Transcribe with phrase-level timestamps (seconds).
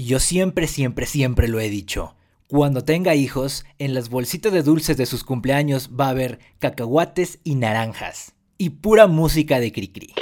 [0.00, 2.16] Y yo siempre, siempre, siempre lo he dicho.
[2.46, 7.38] Cuando tenga hijos, en las bolsitas de dulces de sus cumpleaños va a haber cacahuates
[7.44, 8.32] y naranjas.
[8.56, 10.14] Y pura música de Cricri.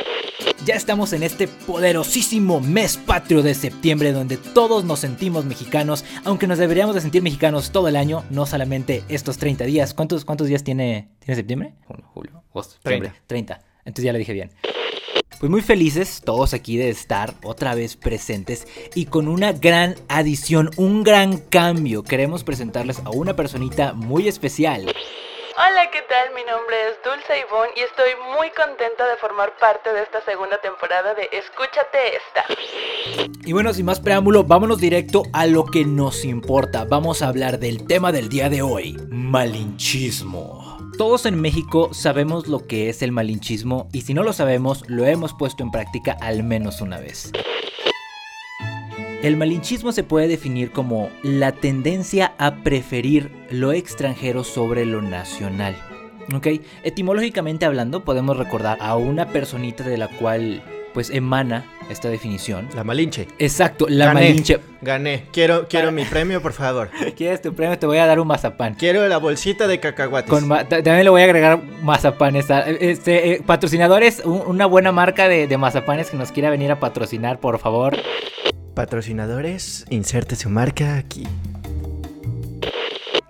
[0.66, 6.48] Ya estamos en este poderosísimo mes patrio de septiembre donde todos nos sentimos mexicanos, aunque
[6.48, 9.94] nos deberíamos de sentir mexicanos todo el año, no solamente estos 30 días.
[9.94, 11.74] ¿Cuántos, cuántos días tiene, tiene septiembre?
[12.14, 13.14] Julio, agosto, 30.
[13.28, 13.60] 30.
[13.84, 14.50] Entonces ya lo dije bien.
[15.38, 20.70] Pues muy felices todos aquí de estar otra vez presentes y con una gran adición,
[20.76, 22.02] un gran cambio.
[22.02, 24.82] Queremos presentarles a una personita muy especial.
[24.82, 26.34] Hola, ¿qué tal?
[26.34, 30.60] Mi nombre es Dulce Ivonne y estoy muy contenta de formar parte de esta segunda
[30.60, 32.44] temporada de Escúchate esta.
[33.44, 36.84] Y bueno, sin más preámbulo, vámonos directo a lo que nos importa.
[36.84, 40.67] Vamos a hablar del tema del día de hoy, malinchismo.
[40.98, 45.06] Todos en México sabemos lo que es el malinchismo y si no lo sabemos, lo
[45.06, 47.30] hemos puesto en práctica al menos una vez.
[49.22, 55.76] El malinchismo se puede definir como la tendencia a preferir lo extranjero sobre lo nacional.
[56.34, 56.48] ¿Ok?
[56.82, 60.64] Etimológicamente hablando, podemos recordar a una personita de la cual
[60.98, 62.66] pues emana esta definición.
[62.74, 63.28] La Malinche.
[63.38, 64.20] Exacto, la Gané.
[64.30, 64.58] malinche.
[64.82, 65.26] Gané.
[65.32, 66.90] Quiero, quiero mi premio, por favor.
[67.16, 67.78] ¿Quieres tu premio?
[67.78, 68.74] Te voy a dar un mazapán.
[68.74, 70.28] Quiero la bolsita de cacahuates.
[70.28, 72.50] Con ma- también le voy a agregar mazapanes.
[72.50, 76.72] a- Este, eh, patrocinadores, un- una buena marca de, de mazapanes que nos quiera venir
[76.72, 77.96] a patrocinar, por favor.
[78.74, 81.28] Patrocinadores, inserte su marca aquí.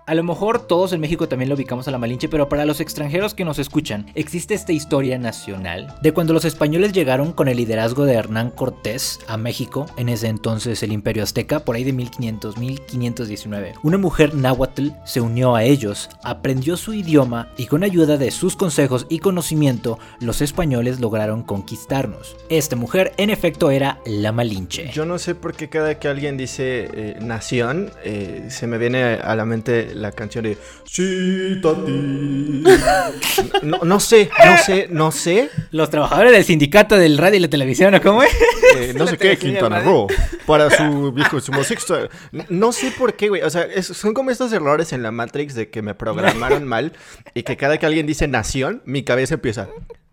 [0.09, 2.81] A lo mejor todos en México también lo ubicamos a la Malinche, pero para los
[2.81, 7.59] extranjeros que nos escuchan, existe esta historia nacional de cuando los españoles llegaron con el
[7.59, 11.92] liderazgo de Hernán Cortés a México, en ese entonces el Imperio Azteca, por ahí de
[11.92, 13.75] 1500, 1519.
[13.83, 18.56] Una mujer náhuatl se unió a ellos, aprendió su idioma y con ayuda de sus
[18.56, 22.34] consejos y conocimiento, los españoles lograron conquistarnos.
[22.48, 24.91] Esta mujer, en efecto, era la Malinche.
[24.91, 29.03] Yo no sé por qué cada que alguien dice eh, nación, eh, se me viene
[29.03, 32.65] a la mente la canción de Sí, Tati.
[33.63, 35.50] No, no sé, no sé, no sé.
[35.71, 38.31] Los trabajadores del sindicato del radio y la televisión, ¿o cómo es?
[38.77, 40.06] Eh, no sé qué, Quintana Roo,
[40.47, 42.09] para su viejo su sexto.
[42.49, 43.43] No sé por qué, güey.
[43.43, 46.93] O sea, es- son como estos errores en la Matrix de que me programaron mal
[47.34, 49.69] y que cada que alguien dice nación, mi cabeza empieza.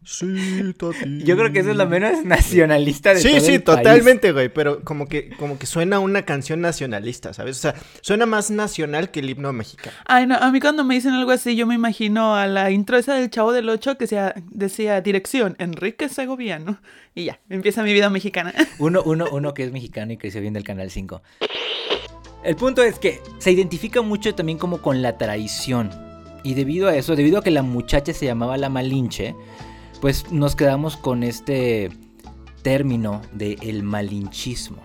[0.05, 1.23] Sí, Tati.
[1.23, 3.77] Yo creo que eso es lo menos nacionalista de Sí, todo sí, el país.
[3.83, 7.57] totalmente, güey, pero como que, como que suena una canción nacionalista, ¿sabes?
[7.57, 9.95] O sea, suena más nacional que el himno mexicano.
[10.05, 12.97] Ay, no, a mí cuando me dicen algo así, yo me imagino a la intro
[12.97, 16.79] esa del Chavo del Ocho que sea, decía dirección Enrique Segoviano.
[17.15, 18.53] Y ya, empieza mi vida mexicana.
[18.79, 21.21] Uno, uno, uno que es mexicano y creció viendo el Canal 5.
[22.43, 25.89] El punto es que se identifica mucho también como con la traición.
[26.43, 29.33] Y debido a eso, debido a que la muchacha se llamaba la Malinche,
[30.05, 31.89] pues nos quedamos con este
[32.61, 34.77] término de el malinchismo.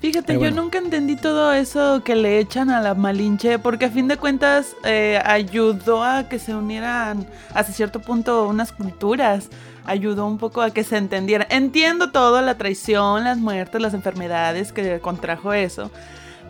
[0.00, 4.08] Fíjate, yo nunca entendí todo eso que le echan a la Malinche, porque a fin
[4.08, 9.50] de cuentas eh, ayudó a que se unieran hasta cierto punto unas culturas,
[9.84, 11.46] ayudó un poco a que se entendiera.
[11.50, 15.90] Entiendo todo, la traición, las muertes, las enfermedades que contrajo eso,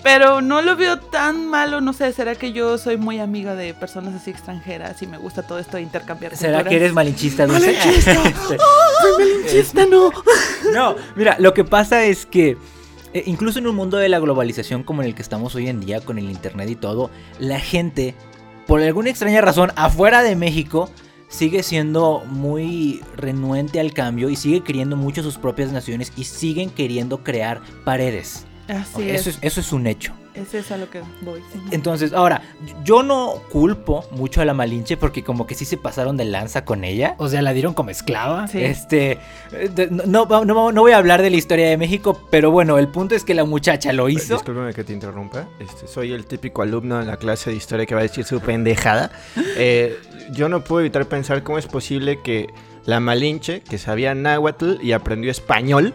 [0.05, 3.73] pero no lo veo tan malo, no sé, será que yo soy muy amiga de
[3.73, 6.71] personas así extranjeras y me gusta todo esto de intercambiar ¿Será culturas?
[6.71, 7.73] que eres malinchista, Dulce?
[7.73, 8.15] ¡Malinchista!
[8.47, 10.11] ¡Soy malinchista, no!
[10.75, 12.59] No, mira, lo que pasa es que
[13.15, 15.81] eh, incluso en un mundo de la globalización como en el que estamos hoy en
[15.81, 18.15] día, con el internet y todo, la gente,
[18.67, 20.91] por alguna extraña razón, afuera de México,
[21.29, 26.69] sigue siendo muy renuente al cambio y sigue queriendo mucho sus propias naciones y siguen
[26.69, 28.47] queriendo crear paredes.
[28.69, 29.37] Así eso, es.
[29.37, 30.13] es, eso es un hecho.
[30.35, 31.41] Ese es a lo que voy.
[31.53, 31.61] sí.
[31.71, 32.43] Entonces, ahora,
[32.83, 36.65] yo no culpo mucho a la Malinche porque como que sí se pasaron de lanza
[36.65, 37.15] con ella.
[37.19, 38.49] O sea, la dieron como esclava.
[38.49, 38.65] Sí.
[38.65, 39.19] Este,
[39.77, 42.79] de- no, no, no- no voy a hablar de la historia de México, pero bueno,
[42.79, 44.35] el punto es que la muchacha lo hizo.
[44.35, 45.47] Discúlpame que te interrumpa.
[45.61, 48.41] Este, soy el típico alumno en la clase de historia que va a decir su
[48.41, 49.13] pendejada.
[49.57, 49.97] Eh,
[50.33, 52.49] yo no puedo evitar pensar cómo es posible que
[52.87, 55.95] la Malinche, que sabía náhuatl y aprendió español,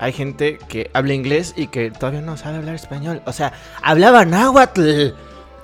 [0.00, 3.22] hay gente que habla inglés y que todavía no sabe hablar español.
[3.26, 3.52] O sea,
[3.82, 5.08] hablaba náhuatl.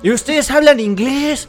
[0.03, 1.49] Y ustedes hablan inglés.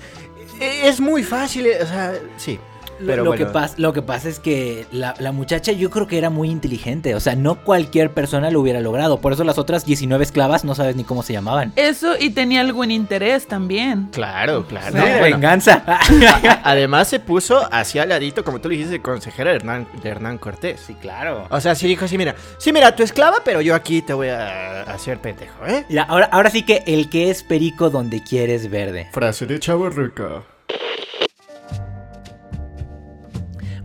[0.61, 1.65] E- Es muy fácil.
[1.65, 2.59] eh, O sea, sí.
[2.99, 3.45] Lo, Pero lo bueno.
[3.45, 6.49] que pasa, lo que pasa es que la, la muchacha yo creo que era muy
[6.49, 7.13] inteligente.
[7.15, 9.19] O sea, no cualquier persona lo hubiera logrado.
[9.19, 11.73] Por eso las otras 19 esclavas no sabes ni cómo se llamaban.
[11.75, 14.09] Eso y tenía algún interés también.
[14.11, 14.95] Claro, claro.
[14.97, 15.83] No, Bueno, venganza.
[16.63, 20.09] Además se puso hacia al ladito, como tú le dijiste, de consejera de Hernán, de
[20.09, 20.79] Hernán Cortés.
[20.85, 21.47] sí, claro.
[21.49, 24.29] O sea, sí dijo así, mira, sí, mira, tu esclava, pero yo aquí te voy
[24.29, 25.85] a hacer pendejo, ¿eh?
[25.89, 29.07] Mira, ahora, ahora sí que el que es perico donde quieres verde.
[29.11, 30.43] Frase de chavo rica.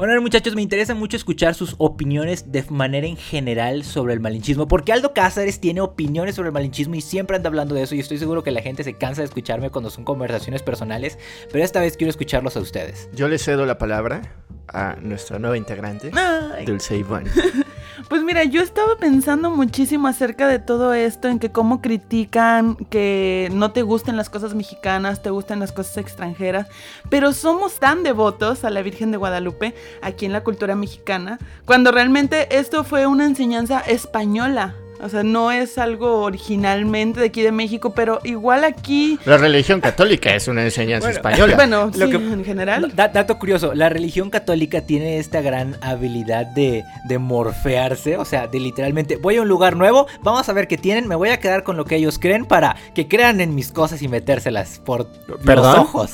[0.01, 4.67] Bueno, muchachos, me interesa mucho escuchar sus opiniones de manera en general sobre el malinchismo,
[4.67, 8.01] porque Aldo Cázares tiene opiniones sobre el malinchismo y siempre anda hablando de eso y
[8.01, 11.19] estoy seguro que la gente se cansa de escucharme cuando son conversaciones personales,
[11.53, 13.11] pero esta vez quiero escucharlos a ustedes.
[13.13, 14.23] Yo le cedo la palabra
[14.69, 16.65] a nuestra nueva integrante, Ay.
[16.65, 17.27] Dulce Iván.
[18.09, 23.49] Pues mira, yo estaba pensando muchísimo acerca de todo esto, en que cómo critican que
[23.53, 26.67] no te gusten las cosas mexicanas, te gustan las cosas extranjeras,
[27.09, 31.93] pero somos tan devotos a la Virgen de Guadalupe aquí en la cultura mexicana, cuando
[31.93, 34.75] realmente esto fue una enseñanza española.
[35.03, 39.81] O sea, no es algo originalmente de aquí de México, pero igual aquí, La religión
[39.81, 41.55] católica es una enseñanza Bueno, española.
[41.57, 42.93] bueno, Lo sí, que- en general.
[42.95, 48.47] Da- dato curioso, la religión católica tiene esta gran habilidad de, de morfearse, o sea,
[48.47, 51.41] de literalmente, voy a un lugar nuevo, vamos a ver qué tienen, me voy a
[51.41, 55.07] quedar con lo que ellos creen para que crean en mis cosas y metérselas por
[55.45, 55.77] ¿Perdón?
[55.77, 56.11] los ojos.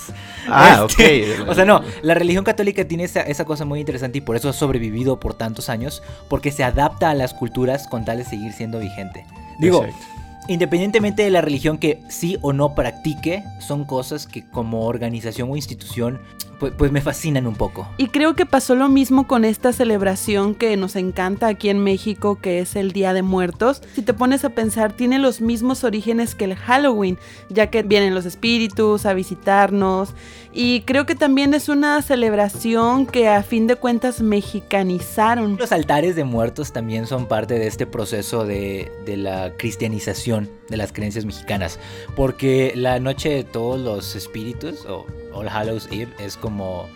[0.49, 1.49] Ah, Este, ok.
[1.49, 4.49] O sea, no, la religión católica tiene esa, esa cosa muy interesante y por eso
[4.49, 8.53] ha sobrevivido por tantos años, porque se adapta a las culturas con tal de seguir
[8.53, 9.25] siendo vigente.
[9.58, 10.17] Digo, Exacto.
[10.49, 15.56] Independientemente de la religión que sí o no practique, son cosas que como organización o
[15.56, 16.20] institución
[16.61, 17.87] pues, pues me fascinan un poco.
[17.99, 22.38] Y creo que pasó lo mismo con esta celebración que nos encanta aquí en México,
[22.40, 23.82] que es el Día de Muertos.
[23.94, 27.19] Si te pones a pensar, tiene los mismos orígenes que el Halloween,
[27.50, 30.14] ya que vienen los espíritus a visitarnos.
[30.58, 35.58] Y creo que también es una celebración que a fin de cuentas mexicanizaron.
[35.58, 40.79] Los altares de muertos también son parte de este proceso de, de la cristianización de
[40.79, 41.79] las creencias mexicanas.
[42.17, 45.05] Porque la noche de todos los espíritus, o
[45.35, 46.88] All Hallows Eve, es como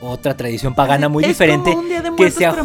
[0.00, 2.64] otra tradición pagana muy Es diferente como un Día de que se pero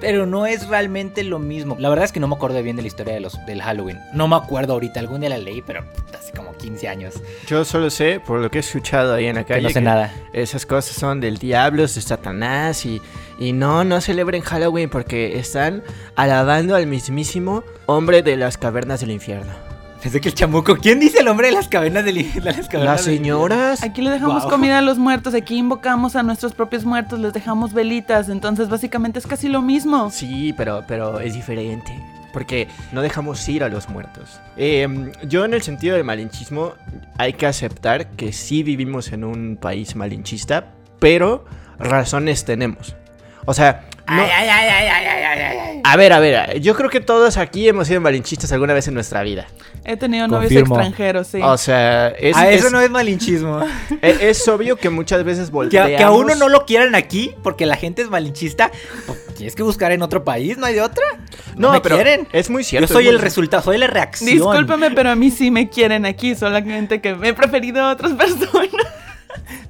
[0.00, 1.76] Pero no es realmente lo mismo.
[1.78, 3.98] La verdad es que no me acuerdo bien de la historia de los, del Halloween.
[4.12, 5.84] No me acuerdo ahorita, algún día la leí, pero
[6.16, 7.14] hace como 15 años.
[7.46, 9.74] Yo solo sé, por lo que he escuchado ahí en la Que calle, no sé
[9.74, 10.12] que nada.
[10.32, 13.00] esas cosas son del diablo, de Satanás y,
[13.38, 15.82] y no, no celebren Halloween porque están
[16.14, 19.52] alabando al mismísimo hombre de las cavernas del infierno.
[20.02, 20.76] Pensé que el chamuco.
[20.78, 23.84] ¿Quién dice el hombre de las cavernas de las cavernas Las señoras.
[23.84, 27.72] Aquí le dejamos comida a los muertos, aquí invocamos a nuestros propios muertos, les dejamos
[27.72, 30.10] velitas, entonces básicamente es casi lo mismo.
[30.10, 31.92] Sí, pero, pero es diferente.
[32.32, 34.40] Porque no dejamos ir a los muertos.
[34.56, 36.72] Eh, yo en el sentido del malinchismo
[37.16, 41.44] hay que aceptar que sí vivimos en un país malinchista, pero
[41.78, 42.96] razones tenemos.
[43.44, 43.84] O sea,
[45.84, 48.94] a ver, a ver, yo creo que todos aquí hemos sido malinchistas alguna vez en
[48.94, 49.46] nuestra vida.
[49.84, 51.40] He tenido novios extranjeros, sí.
[51.42, 53.60] O sea, a ah, eso no es malinchismo.
[54.02, 55.96] E, es, obvio que muchas veces volteamos.
[55.96, 58.70] Que a, uno no lo quieran aquí porque la gente es malinchista,
[59.06, 61.04] pues, tienes que buscar en otro país, no hay de otra.
[61.56, 62.28] No, no me pero quieren.
[62.32, 62.88] Es muy cierto.
[62.88, 64.30] Yo soy el resultado, soy la reacción.
[64.30, 68.12] Discúlpame, pero a mí sí me quieren aquí, solamente que me he preferido a otras
[68.16, 68.86] personas.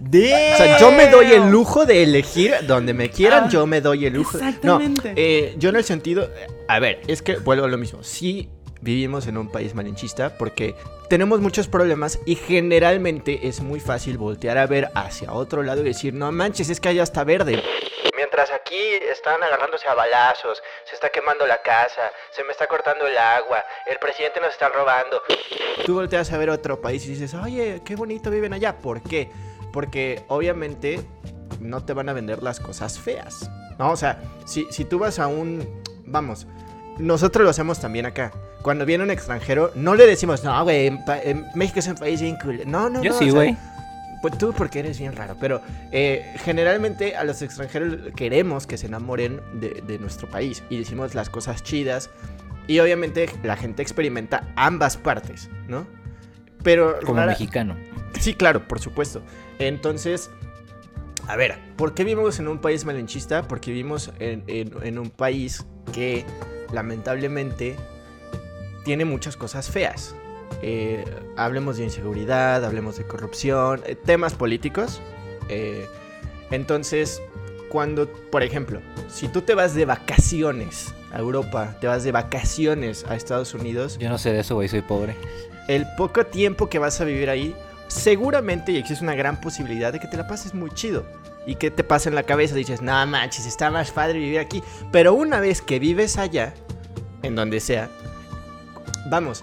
[0.01, 0.53] De...
[0.55, 3.81] O sea, yo me doy el lujo de elegir donde me quieran, Ah, yo me
[3.81, 4.37] doy el lujo.
[4.39, 5.09] exactamente.
[5.11, 6.29] No, eh, yo en el sentido,
[6.69, 8.03] a ver, es que vuelvo a lo mismo.
[8.03, 8.49] Sí
[8.81, 10.75] vivimos en un país malinchista porque
[11.09, 15.85] tenemos muchos problemas y generalmente es muy fácil voltear a ver hacia otro lado y
[15.85, 17.63] decir, no manches, es que allá está verde.
[18.17, 18.77] Mientras aquí
[19.11, 23.65] están agarrándose a balazos, se está quemando la casa, se me está cortando el agua,
[23.87, 25.23] el presidente nos está robando.
[25.87, 28.77] Tú volteas a ver otro país y dices, oye, qué bonito viven allá.
[28.79, 29.31] ¿Por qué?
[29.73, 31.01] Porque obviamente
[31.61, 33.51] no te van a vender las cosas feas.
[33.79, 33.91] ¿no?
[33.91, 35.67] O sea, si, si tú vas a un...
[36.07, 36.47] Vamos,
[36.99, 38.33] nosotros lo hacemos también acá.
[38.63, 40.97] Cuando viene un extranjero, no le decimos, no, güey,
[41.55, 42.61] México es un país bien cool.
[42.67, 43.19] No, no, Yo no.
[43.19, 43.57] sí, o sea, güey.
[44.21, 48.87] pues tú porque eres bien raro, pero eh, generalmente a los extranjeros queremos que se
[48.87, 52.11] enamoren de, de nuestro país y decimos las cosas chidas
[52.69, 55.87] y obviamente la gente experimenta ambas partes, ¿no?
[56.63, 57.77] Pero Como rara- mexicano.
[58.21, 59.23] Sí, claro, por supuesto.
[59.59, 60.31] Entonces,
[61.29, 63.47] a ver, ¿por qué vivimos en un país malinchista?
[63.47, 66.25] Porque vivimos en, en- en un país que
[66.73, 67.77] lamentablemente
[68.85, 70.15] tiene muchas cosas feas.
[70.63, 71.05] Eh,
[71.37, 75.01] hablemos de inseguridad, hablemos de corrupción, eh, temas políticos.
[75.49, 75.87] Eh,
[76.51, 77.23] entonces,
[77.69, 83.05] cuando, por ejemplo, si tú te vas de vacaciones a Europa, te vas de vacaciones
[83.09, 85.15] a Estados Unidos, Yo no sé de eso, güey, soy pobre.
[85.69, 87.55] el poco tiempo que vas a vivir ahí,
[87.93, 91.05] seguramente y existe una gran posibilidad de que te la pases muy chido.
[91.45, 94.63] Y que te pase en la cabeza, dices, no manches, está más padre vivir aquí.
[94.93, 96.55] Pero una vez que vives allá,
[97.23, 97.89] en donde sea,
[99.11, 99.43] vamos,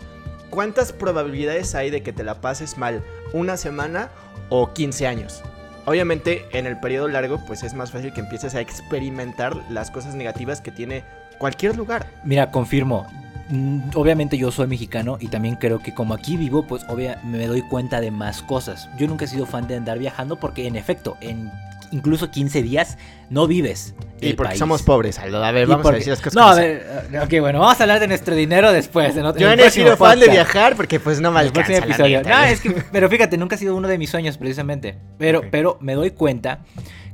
[0.50, 3.04] ¿cuántas probabilidades hay de que te la pases mal
[3.34, 4.12] una semana
[4.48, 5.44] o 15 años?
[5.86, 10.16] Obviamente en el periodo largo pues es más fácil que empieces a experimentar las cosas
[10.16, 11.04] negativas que tiene
[11.38, 12.08] cualquier lugar.
[12.24, 13.08] Mira, confirmo.
[13.50, 17.48] Mm, Obviamente yo soy mexicano y también creo que como aquí vivo, pues obvia me
[17.48, 18.90] doy cuenta de más cosas.
[18.98, 21.52] Yo nunca he sido fan de andar viajando porque en efecto, en
[21.92, 23.00] incluso 15 días,
[23.32, 23.96] no vives.
[24.22, 24.60] Y porque país.
[24.60, 25.44] somos pobres, Aldo.
[25.44, 26.86] A ver, vamos porque- a decir las cosas No, a ver,
[27.24, 29.16] ok, bueno, vamos a hablar de nuestro dinero después.
[29.18, 31.52] en otro- Yo no he sido fan de viajar porque pues no me el
[31.90, 32.18] la episodio.
[32.20, 32.30] neta.
[32.42, 34.98] No, es que, pero fíjate, nunca ha sido uno de mis sueños precisamente.
[35.18, 36.60] Pero, pero me doy cuenta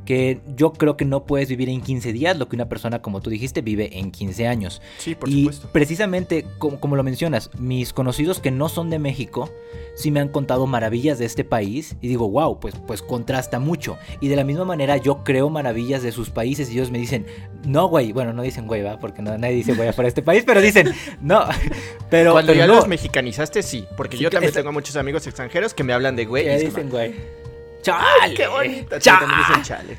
[0.05, 3.21] que yo creo que no puedes vivir en 15 días lo que una persona, como
[3.21, 4.81] tú dijiste, vive en 15 años.
[4.97, 5.69] Sí, por y supuesto.
[5.71, 9.49] precisamente, como, como lo mencionas, mis conocidos que no son de México,
[9.95, 13.97] sí me han contado maravillas de este país y digo, wow, pues, pues contrasta mucho.
[14.21, 17.25] Y de la misma manera yo creo maravillas de sus países y ellos me dicen,
[17.65, 20.43] no, güey, bueno, no dicen güey, va, porque no, nadie dice güey para este país,
[20.45, 21.45] pero dicen, no,
[22.09, 22.33] pero...
[22.33, 23.85] Cuando pero ya no, los mexicanizaste, sí.
[23.97, 26.43] Porque Sí, yo también tengo muchos amigos extranjeros que me hablan de güey.
[26.43, 27.44] y ¿Qué es dicen como, güey?
[27.85, 28.33] ¡Chale!
[28.33, 28.95] ¡Qué bonito!
[28.95, 29.19] Sí, ¡Cha!
[29.19, 29.97] también dicen chale.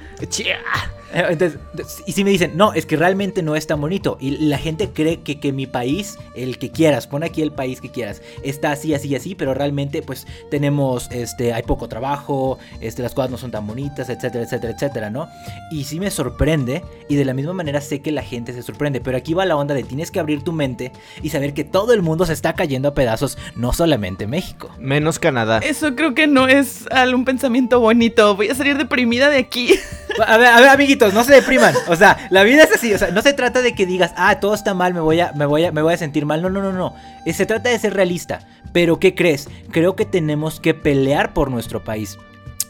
[1.12, 1.58] Eh, Entonces,
[2.06, 4.16] y si me dicen, no, es que realmente no es tan bonito.
[4.20, 7.80] Y la gente cree que, que mi país, el que quieras, pon aquí el país
[7.80, 13.02] que quieras, está así, así, así, pero realmente, pues, tenemos, este, hay poco trabajo, este,
[13.02, 15.28] las cosas no son tan bonitas, etcétera, etcétera, etcétera, ¿no?
[15.70, 19.00] Y sí me sorprende, y de la misma manera sé que la gente se sorprende,
[19.00, 21.92] pero aquí va la onda de tienes que abrir tu mente y saber que todo
[21.92, 24.70] el mundo se está cayendo a pedazos, no solamente México.
[24.78, 25.58] Menos Canadá.
[25.58, 28.36] Eso creo que no es algún pensamiento bonito.
[28.36, 29.74] Voy a salir deprimida de aquí.
[30.24, 31.74] A ver, a ver, amiguitos, no se depriman.
[31.88, 32.92] O sea, la vida es así.
[32.94, 35.32] O sea, no se trata de que digas, ah, todo está mal, me voy a,
[35.32, 36.42] me voy a, me voy a sentir mal.
[36.42, 36.94] No, no, no, no.
[37.24, 38.40] Eh, Se trata de ser realista.
[38.72, 39.48] Pero, ¿qué crees?
[39.70, 42.18] Creo que tenemos que pelear por nuestro país.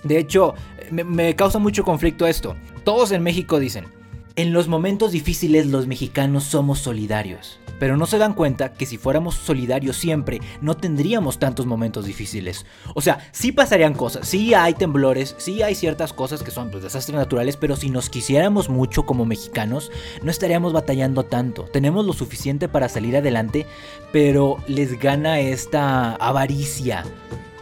[0.03, 0.55] De hecho,
[0.91, 2.57] me, me causa mucho conflicto esto.
[2.85, 3.87] Todos en México dicen,
[4.37, 7.59] en los momentos difíciles los mexicanos somos solidarios.
[7.78, 12.66] Pero no se dan cuenta que si fuéramos solidarios siempre, no tendríamos tantos momentos difíciles.
[12.95, 16.83] O sea, sí pasarían cosas, sí hay temblores, sí hay ciertas cosas que son pues,
[16.83, 19.90] desastres naturales, pero si nos quisiéramos mucho como mexicanos,
[20.23, 21.64] no estaríamos batallando tanto.
[21.64, 23.66] Tenemos lo suficiente para salir adelante,
[24.12, 27.04] pero les gana esta avaricia.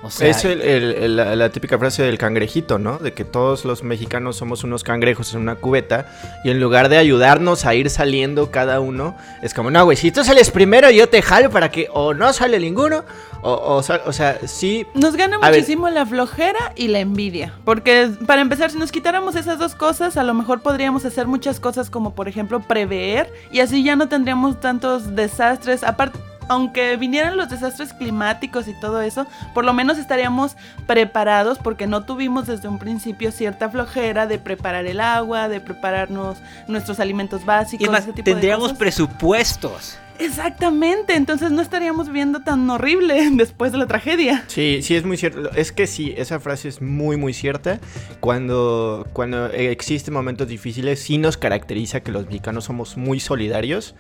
[0.05, 2.99] O sea, es el- el- el- la, la típica frase del cangrejito, ¿no?
[2.99, 6.07] De que todos los mexicanos somos unos cangrejos en una cubeta
[6.45, 10.13] y en lugar de ayudarnos a ir saliendo cada uno, es como, no, güey, si
[10.13, 13.05] tú sales primero yo te jalo para que o no sale ninguno
[13.43, 14.87] o, o, sal- o sea, sí...
[14.95, 15.51] Nos gana ver.
[15.53, 17.55] muchísimo la flojera y la envidia.
[17.65, 21.61] Porque para empezar, si nos quitáramos esas dos cosas, a lo mejor podríamos hacer muchas
[21.61, 25.83] cosas como por ejemplo prever y así ya no tendríamos tantos desastres.
[25.85, 31.87] Aparte, aunque vinieran los desastres climáticos y todo eso, por lo menos estaríamos preparados porque
[31.87, 37.45] no tuvimos desde un principio cierta flojera de preparar el agua, de prepararnos nuestros alimentos
[37.45, 37.81] básicos.
[37.81, 38.79] y además, ese tipo de tendríamos cosas.
[38.79, 39.99] presupuestos.
[40.19, 44.45] Exactamente, entonces no estaríamos viendo tan horrible después de la tragedia.
[44.47, 45.51] Sí, sí, es muy cierto.
[45.53, 47.81] Es que sí, esa frase es muy, muy cierta.
[48.21, 53.95] Cuando, cuando existen momentos difíciles, sí nos caracteriza que los mexicanos somos muy solidarios.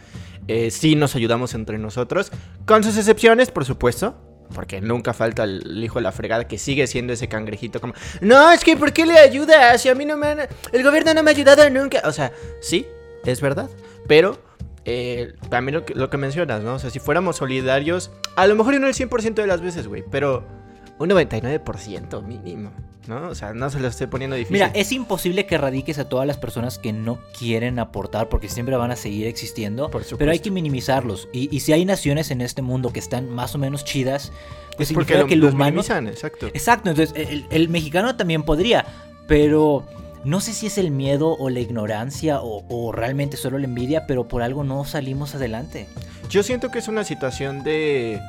[0.46, 2.30] Eh, sí nos ayudamos entre nosotros.
[2.66, 4.16] Con sus excepciones, por supuesto.
[4.54, 7.94] Porque nunca falta el hijo de la fregada que sigue siendo ese cangrejito como...
[8.20, 9.80] No, es que ¿por qué le ayudas?
[9.80, 10.40] Si a mí no me han...
[10.70, 12.02] El gobierno no me ha ayudado nunca.
[12.04, 12.30] O sea,
[12.60, 12.86] sí,
[13.24, 13.70] es verdad.
[14.06, 14.38] Pero
[14.84, 16.74] eh, también lo que, lo que mencionas, ¿no?
[16.74, 20.04] O sea, si fuéramos solidarios, a lo mejor no el 100% de las veces, güey,
[20.10, 20.44] pero
[20.98, 22.70] un 99% mínimo,
[23.06, 23.28] ¿no?
[23.28, 24.54] O sea, no se lo estoy poniendo difícil.
[24.54, 28.76] Mira, es imposible que erradiques a todas las personas que no quieren aportar porque siempre
[28.76, 29.84] van a seguir existiendo.
[29.90, 30.18] Por supuesto.
[30.18, 31.28] Pero hay que minimizarlos.
[31.32, 34.32] Y, y si hay naciones en este mundo que están más o menos chidas,
[34.76, 35.70] pues es porque significa lo, que el los humano.
[35.70, 36.46] minimizan, exacto.
[36.48, 38.84] Exacto, entonces el, el mexicano también podría,
[39.26, 39.84] pero
[40.24, 44.06] no sé si es el miedo o la ignorancia o, o realmente solo la envidia,
[44.06, 45.86] pero por algo no salimos adelante.
[46.30, 48.20] Yo siento que es una situación de...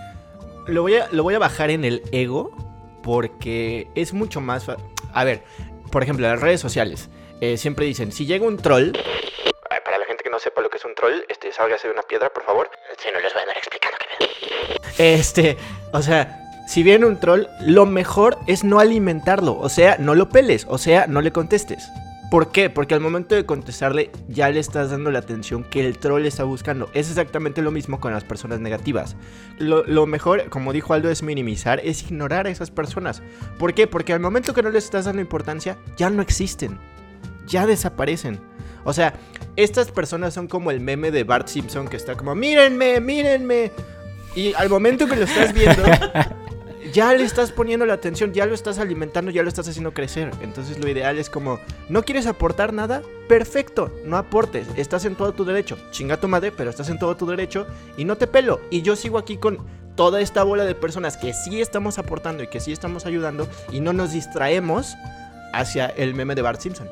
[0.68, 2.52] Lo voy a, lo voy a bajar en el ego
[3.04, 4.66] porque es mucho más...
[4.66, 4.78] fa-
[5.14, 5.44] A ver,
[5.92, 7.10] por ejemplo, las redes sociales
[7.42, 8.92] eh, siempre dicen, si llega un troll...
[9.70, 11.94] Ay, Para la gente que no sepa lo que es un troll, este, sálgase de
[11.94, 12.70] una piedra, por favor.
[12.98, 13.98] Si no les voy a andar explicando
[14.98, 15.58] qué Este,
[15.94, 19.57] o sea, si viene un troll, lo mejor es no alimentarlo.
[19.57, 20.65] O sea, no lo peles.
[20.69, 21.89] O sea, no le contestes.
[22.31, 22.72] ¿Por qué?
[22.72, 26.43] Porque al momento de contestarle ya le estás dando la atención que el troll está
[26.43, 26.89] buscando.
[26.93, 29.15] Es exactamente lo mismo con las personas negativas.
[29.60, 33.22] Lo, mejor, como dijo Aldo, es minimizar, es ignorar a esas personas.
[33.60, 33.86] ¿Por qué?
[33.86, 36.79] Porque al momento que no les estás dando importancia, ya no existen.
[37.48, 38.39] Ya desaparecen.
[38.84, 39.13] O sea,
[39.55, 43.72] estas personas son como el meme de Bart Simpson que está como, mírenme, mírenme.
[44.36, 45.84] Y al momento que lo estás viendo,
[46.96, 50.32] ya le estás poniendo la atención, ya lo estás alimentando, ya lo estás haciendo crecer.
[50.42, 51.60] Entonces lo ideal es como,
[51.90, 53.02] ¿no quieres aportar nada?
[53.28, 55.78] Perfecto, no aportes, estás en todo tu derecho.
[55.92, 58.62] Chinga tu madre, pero estás en todo tu derecho y no te pelo.
[58.70, 59.58] Y yo sigo aquí con
[59.98, 63.82] toda esta bola de personas que sí estamos aportando y que sí estamos ayudando y
[63.82, 64.96] no nos distraemos
[65.52, 66.90] hacia el meme de Bart Simpson.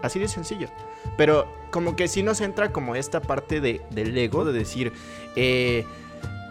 [0.00, 0.68] Así de sencillo.
[1.16, 4.92] Pero como que sí nos entra como esta parte de, del ego de decir,
[5.34, 5.84] eh,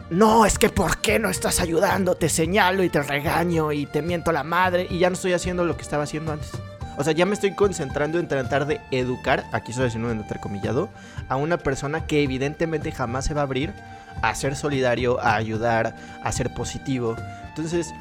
[0.10, 2.16] no, es que ¿por qué no estás ayudando?
[2.16, 5.66] Te señalo y te regaño y te miento la madre y ya no estoy haciendo
[5.66, 6.52] lo que estaba haciendo antes.
[6.98, 10.90] O sea, ya me estoy concentrando en tratar de educar, aquí estoy haciendo un entrecomillado,
[11.28, 13.74] a una persona que evidentemente jamás se va a abrir
[14.22, 17.16] a ser solidario, a ayudar, a ser positivo.
[17.50, 17.94] Entonces,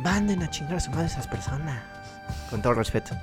[0.00, 1.80] manden a chingar a su madre esas personas.
[2.50, 3.16] Con todo respeto.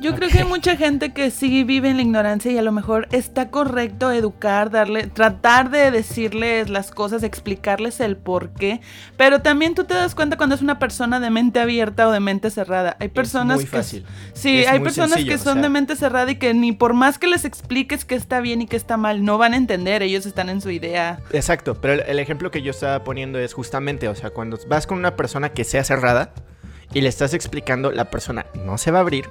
[0.00, 2.72] Yo creo que hay mucha gente que sí vive en la ignorancia y a lo
[2.72, 8.80] mejor está correcto educar, darle, tratar de decirles las cosas, explicarles el por qué.
[9.18, 12.20] Pero también tú te das cuenta cuando es una persona de mente abierta o de
[12.20, 12.96] mente cerrada.
[12.98, 14.06] Hay personas muy que fácil.
[14.32, 15.62] sí, Es hay muy personas sencillo, que o son sea.
[15.62, 18.66] de mente cerrada y que ni por más que les expliques que está bien y
[18.66, 20.02] que está mal, no van a entender.
[20.02, 21.20] Ellos están en su idea.
[21.32, 24.86] Exacto, pero el, el ejemplo que yo estaba poniendo es justamente, o sea, cuando vas
[24.86, 26.32] con una persona que sea cerrada
[26.94, 29.26] y le estás explicando, la persona no se va a abrir,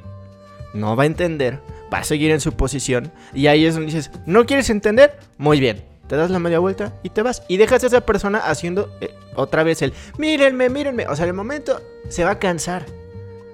[0.74, 1.60] no va a entender,
[1.94, 5.18] va a seguir en su posición y ahí es donde dices, ¿no quieres entender?
[5.38, 5.90] Muy bien.
[6.10, 7.44] Te das la media vuelta y te vas.
[7.48, 11.08] Y dejas a esa persona haciendo eh, otra vez el, mírenme, mírenme.
[11.08, 12.88] O sea, el momento se va a cansar.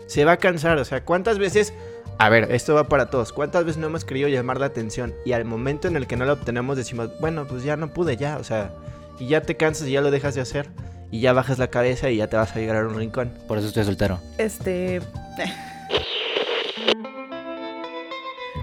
[0.08, 0.78] Se va a cansar.
[0.78, 1.74] O sea, ¿cuántas veces...
[2.18, 3.34] A ver, esto va para todos.
[3.34, 5.14] ¿Cuántas veces no hemos querido llamar la atención?
[5.26, 8.16] Y al momento en el que no la obtenemos decimos, bueno, pues ya no pude,
[8.16, 8.38] ya.
[8.38, 8.74] O sea,
[9.20, 10.70] y ya te cansas y ya lo dejas de hacer.
[11.12, 13.34] Y ya bajas la cabeza y ya te vas a llegar a un rincón.
[13.50, 14.22] Por eso estoy soltero.
[14.38, 15.02] Este.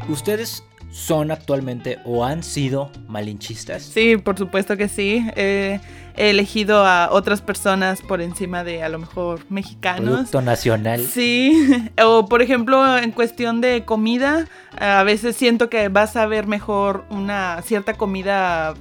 [0.08, 3.82] ¿Ustedes son actualmente o han sido malinchistas?
[3.82, 5.26] Sí, por supuesto que sí.
[5.36, 5.80] Eh,
[6.16, 10.10] he elegido a otras personas por encima de a lo mejor mexicanos.
[10.10, 11.00] Producto nacional.
[11.00, 14.46] Sí, o por ejemplo en cuestión de comida,
[14.78, 18.74] a veces siento que vas a ver mejor una cierta comida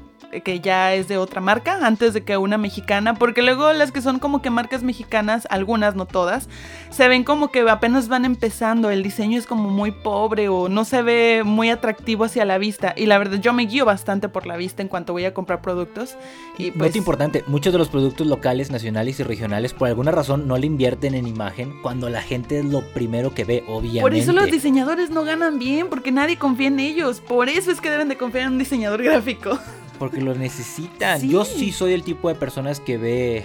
[0.44, 4.02] que ya es de otra marca antes de que una mexicana, porque luego las que
[4.02, 6.48] son como que marcas mexicanas, algunas, no todas,
[6.90, 10.86] se ven como que apenas van empezando, el diseño es como muy pobre o no
[10.86, 14.48] se ve muy atractivo hacia la vista y la verdad yo me guío bastante por
[14.48, 16.16] la vista en cuanto voy a comprar productos
[16.58, 20.48] y pues Nota importante, muchos de los productos locales, nacionales y regionales por alguna razón
[20.48, 24.02] no le invierten en imagen cuando la gente es lo primero que ve, obviamente.
[24.02, 27.22] Por eso los diseñadores no ganan bien, porque nadie confía en ellos.
[27.22, 29.60] Por eso es que deben de confiar en un diseñador gráfico.
[30.01, 31.22] Porque lo necesitan.
[31.22, 31.29] Sí.
[31.29, 33.43] Yo sí soy el tipo de personas que ve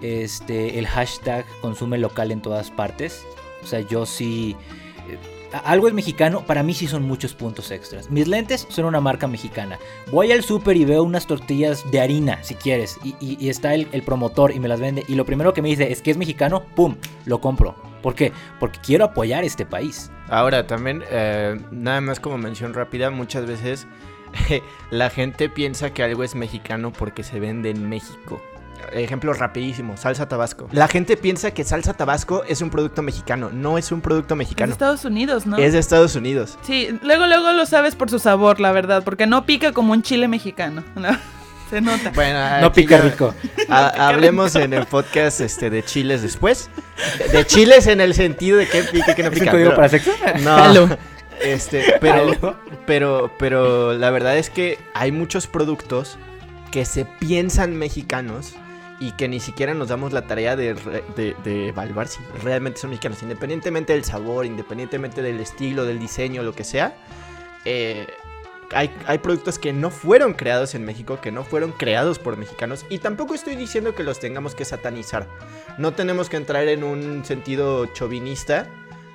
[0.00, 3.24] este el hashtag consume local en todas partes.
[3.62, 4.56] O sea, yo sí.
[5.08, 5.16] eh,
[5.64, 8.10] Algo es mexicano, para mí sí son muchos puntos extras.
[8.10, 9.78] Mis lentes son una marca mexicana.
[10.10, 13.72] Voy al súper y veo unas tortillas de harina, si quieres, y, y- y está
[13.74, 15.04] el, el promotor y me las vende.
[15.06, 16.96] Y lo primero que me dice es que es mexicano, ¡pum!
[17.24, 17.76] Lo compro.
[18.02, 18.32] ¿Por qué?
[18.58, 20.10] Porque quiero apoyar este país.
[20.28, 23.86] Ahora, también, eh, nada más como mención rápida, muchas veces
[24.90, 28.42] la gente piensa que algo es mexicano porque se vende en México.
[28.92, 30.68] Ejemplo rapidísimo, salsa tabasco.
[30.72, 33.48] La gente piensa que salsa tabasco es un producto mexicano.
[33.50, 34.72] No es un producto Es de mexicano.
[34.72, 35.56] Estados Unidos, ¿no?
[35.56, 36.58] Es de Estados Unidos.
[36.62, 40.02] Sí, luego, luego lo sabes por su sabor, la verdad, porque no pica como un
[40.02, 40.84] chile mexicano.
[40.96, 41.08] ¿no?
[41.70, 42.10] Se nota.
[42.14, 43.34] Bueno, No pica rico.
[43.70, 46.68] ha- hablemos en el podcast este, de chiles después.
[47.32, 49.50] De chiles en el sentido de que pica y que no ¿Es un pica.
[49.50, 50.10] código pero- para sexo?
[50.42, 50.96] No.
[51.42, 56.18] Este, pero, pero, pero la verdad es que hay muchos productos
[56.70, 58.54] que se piensan mexicanos
[59.00, 62.80] y que ni siquiera nos damos la tarea de, re- de, de evaluar si realmente
[62.80, 66.96] son mexicanos, independientemente del sabor, independientemente del estilo, del diseño, lo que sea.
[67.64, 68.06] eh,
[68.72, 72.86] hay, hay productos que no fueron creados en México, que no fueron creados por mexicanos,
[72.88, 75.28] y tampoco estoy diciendo que los tengamos que satanizar.
[75.76, 78.66] No tenemos que entrar en un sentido chauvinista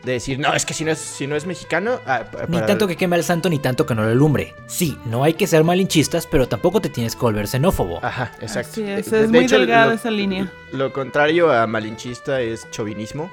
[0.04, 2.00] de decir, no, es que si no es, si no es mexicano.
[2.06, 4.56] ah, Ni tanto que queme al santo, ni tanto que no lo alumbre.
[4.68, 8.00] Sí, no hay que ser malinchistas, pero tampoco te tienes que volver xenófobo.
[8.04, 8.72] Ajá, exacto.
[8.72, 10.52] Así es, es de muy hecho, delgada lo- esa línea.
[10.72, 13.30] Lo contrario a malinchista es chauvinismo.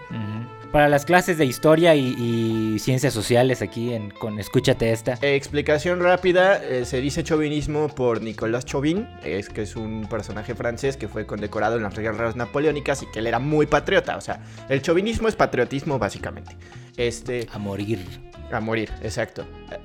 [0.72, 5.14] Para las clases de historia y, y ciencias sociales aquí en, con Escúchate esta.
[5.22, 10.54] Eh, explicación rápida, eh, se dice chauvinismo por Nicolas Chauvin, es que es un personaje
[10.54, 14.20] francés que fue condecorado en las guerras napoleónicas y que él era muy patriota, o
[14.20, 16.56] sea, el chauvinismo es patriotismo básicamente.
[16.96, 18.00] Este, A morir.
[18.52, 19.44] A morir, exacto.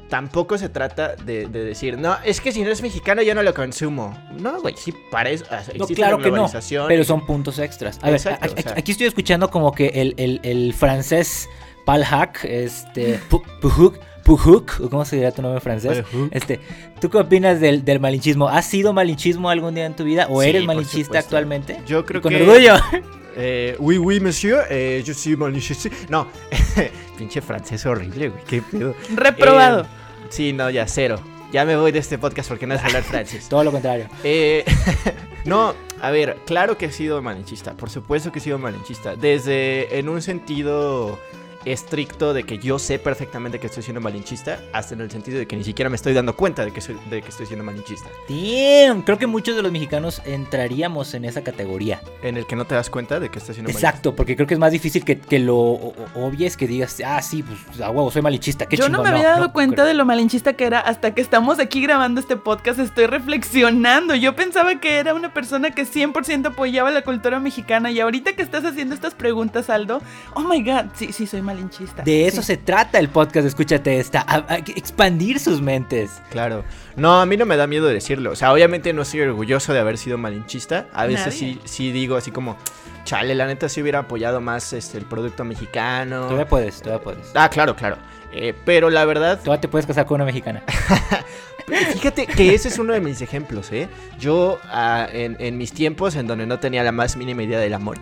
[0.10, 3.42] Tampoco se trata de, de decir, no, es que si no es mexicano yo no
[3.44, 4.16] lo consumo.
[4.40, 6.50] No, güey, sí, para eso ah, No, claro la que no.
[6.88, 7.98] Pero son puntos extras.
[8.02, 8.74] A ver, Exacto, a- a- o sea.
[8.78, 11.50] aquí estoy escuchando como que el, el- el francés
[11.86, 13.20] Palhac, este.
[13.30, 16.04] Pu- Pujuk, Pujuk, ¿o ¿cómo se diría tu nombre en francés?
[16.30, 16.60] Este,
[17.00, 18.48] ¿tú qué opinas del, del malinchismo?
[18.48, 20.28] ¿Has sido malinchismo algún día en tu vida?
[20.30, 21.80] ¿O Sí, eres malinchista actualmente?
[21.88, 22.76] Yo creo Y con que- orgullo.
[23.36, 25.90] Eh, oui, oui, monsieur, eh, yo soy malinchista.
[26.10, 26.28] No,
[27.18, 28.96] pinche francés horrible, güey, qué pedo.
[29.16, 29.84] Reprobado.
[29.84, 31.22] Eh, sí, no, ya cero.
[31.52, 33.48] Ya me voy de este podcast porque no es hablar francés.
[33.50, 34.08] Todo lo contrario.
[34.24, 34.64] Eh,
[35.46, 39.16] no, a ver, claro que he sido malinchista, por supuesto que he sido malinchista.
[39.16, 41.20] Desde en un sentido
[41.66, 45.48] estricto de que yo sé perfectamente que estoy siendo malinchista, hasta en el sentido de
[45.48, 48.10] que ni siquiera me estoy dando cuenta de que, soy, de que estoy siendo malinchista.
[48.28, 52.02] Damn, creo que muchos de los mexicanos entraríamos en esa categoría.
[52.24, 54.54] En el que no te das cuenta de que estás siendo Exacto, porque creo que
[54.56, 55.58] es más difícil que, que lo
[56.16, 58.66] obvies, que digas, ah, sí, pues a huevo, soy malinchista.
[58.66, 59.04] Qué Yo no chingón".
[59.12, 61.82] me había dado no, cuenta creo- de lo malinchista que era hasta que estamos aquí
[61.82, 62.80] grabando este podcast.
[62.80, 64.16] Estoy reflexionando.
[64.16, 67.92] Yo pensaba que era una persona que 100% apoyaba la cultura mexicana.
[67.92, 70.02] Y ahorita que estás haciendo estas preguntas, Aldo,
[70.34, 71.51] oh my god, sí, sí, soy malinchista.
[72.04, 72.48] De eso Sí.
[72.48, 76.22] se trata el podcast, escúchate esta, a- a- expandir sus mentes.
[76.32, 76.64] Claro.
[76.96, 78.32] No, a mí no me da miedo decirlo.
[78.32, 80.88] O sea, obviamente no estoy orgulloso de haber sido malinchista.
[80.94, 81.38] A veces Nadie.
[81.38, 82.58] sí, sí digo así como,
[83.06, 86.22] chale, la neta sí hubiera apoyado más este, el producto mexicano.
[86.24, 87.32] Todavía puedes, todavía puedes.
[87.36, 87.98] Ah, claro, claro.
[88.34, 90.64] Eh, pero la verdad, Todavía te puedes casar con una mexicana.
[91.94, 93.88] fíjate que ese es uno de mis ejemplos, ¿eh?
[94.20, 97.74] Yo, ah, en, en mis tiempos en donde no tenía la más mínima idea del
[97.74, 97.98] amor,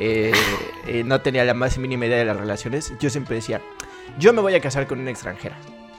[0.00, 0.32] eh,
[0.86, 3.60] eh, no tenía la más mínima idea de las relaciones, yo siempre decía,
[4.18, 5.56] yo me voy a casar con una extranjera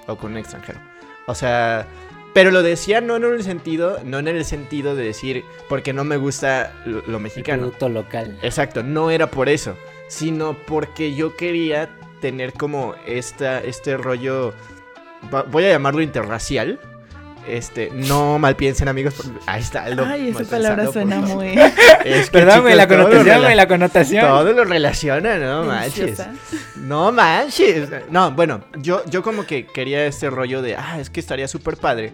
[0.08, 0.80] o con un extranjero.
[1.28, 1.88] O sea,
[2.34, 6.04] pero lo decía no en el sentido, no en el sentido de decir porque no
[6.04, 7.62] me gusta lo, lo El mexicano.
[7.62, 8.38] producto local.
[8.42, 11.90] Exacto, no era por eso, sino porque yo quería
[12.22, 14.54] tener como esta, este rollo,
[15.50, 16.80] voy a llamarlo interracial.
[17.48, 19.16] Este, no mal piensen amigos,
[19.48, 19.84] ahí está.
[19.86, 21.48] Aldo Ay, esa palabra suena por muy
[22.06, 24.26] Es que, Perdón, güey, chicos, la todo lo connotación, rela- la connotación.
[24.28, 26.22] Todo lo relaciona, no manches.
[26.76, 27.90] No manches.
[28.10, 31.78] No, bueno, yo, yo como que quería este rollo de, ah, es que estaría súper
[31.78, 32.14] padre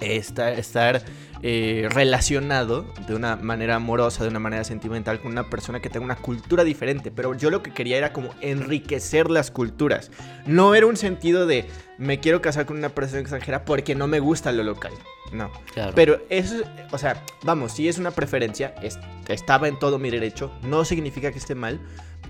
[0.00, 1.02] estar, estar
[1.46, 6.06] eh, relacionado de una manera amorosa, de una manera sentimental con una persona que tenga
[6.06, 7.10] una cultura diferente.
[7.10, 10.10] Pero yo lo que quería era como enriquecer las culturas.
[10.46, 11.66] No era un sentido de,
[11.98, 14.92] me quiero casar con una persona extranjera porque no me gusta lo local.
[15.32, 15.50] No.
[15.74, 15.92] Claro.
[15.94, 20.50] Pero eso, o sea, vamos, si es una preferencia, es- estaba en todo mi derecho,
[20.62, 21.78] no significa que esté mal,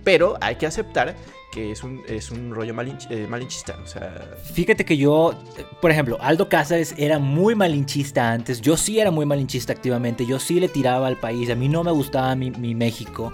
[0.05, 1.17] pero hay que aceptar
[1.51, 4.37] que es un, es un rollo malinch- eh, malinchista, o sea...
[4.55, 8.61] Fíjate que yo, eh, por ejemplo, Aldo Cázares era muy malinchista antes.
[8.61, 10.27] Yo sí era muy malinchista activamente.
[10.27, 11.49] Yo sí le tiraba al país.
[11.51, 13.31] A mí no me gustaba mi, mi México.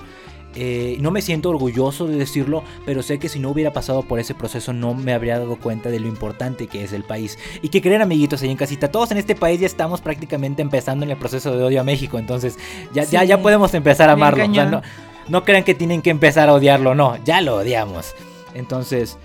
[0.54, 4.18] Eh, no me siento orgulloso de decirlo, pero sé que si no hubiera pasado por
[4.18, 7.38] ese proceso no me habría dado cuenta de lo importante que es el país.
[7.62, 11.04] Y que creen amiguitos ahí en casita, todos en este país ya estamos prácticamente empezando
[11.06, 12.58] en el proceso de odio a México, entonces
[12.92, 13.26] ya, ya, Sí.
[13.28, 14.42] ya podemos empezar a amarlo.
[14.42, 14.70] O sea, cañón.
[14.72, 14.82] no,
[15.30, 18.14] no crean que tienen que empezar a odiarlo, no, ya lo odiamos.
[18.54, 19.16] Entonces,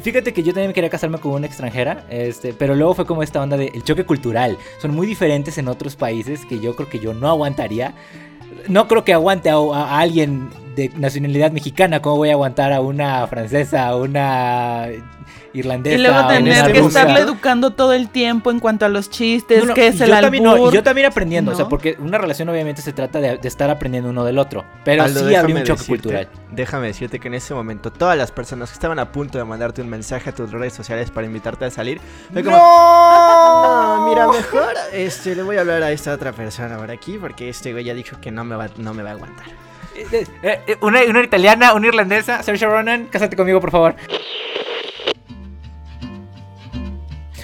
[0.00, 3.42] Fíjate que yo también quería casarme con una extranjera, este, pero luego fue como esta
[3.42, 4.56] onda del choque cultural.
[4.80, 7.94] Son muy diferentes en otros países que yo creo que yo no aguantaría.
[8.68, 12.00] No creo que aguante a, a alguien de nacionalidad mexicana.
[12.00, 14.86] ¿Cómo voy a aguantar a una francesa, a una
[15.52, 15.96] irlandesa?
[15.96, 17.00] Y luego a tener que rusa?
[17.00, 20.02] estarle educando todo el tiempo en cuanto a los chistes, No, no, que es y
[20.04, 20.72] el yo también, no, albur.
[20.72, 24.10] yo también aprendiendo, o sea, porque una relación obviamente se trata de, de estar aprendiendo
[24.10, 24.64] uno del otro.
[24.84, 26.28] Pero Aldo, sí habría un choque decirte- cultural.
[26.52, 29.82] Déjame decirte que en ese momento todas las personas que estaban a punto de mandarte
[29.82, 32.00] un mensaje a tus redes sociales para invitarte a salir,
[32.32, 36.90] fue como, "No, mira, mejor este, le voy a hablar a esta otra persona por
[36.90, 39.46] aquí porque este güey ya dijo que no me va, no me va a aguantar.
[39.98, 43.96] Eh, eh, eh, una, una italiana, una irlandesa, Saoirse Ronan, cásate conmigo, por favor.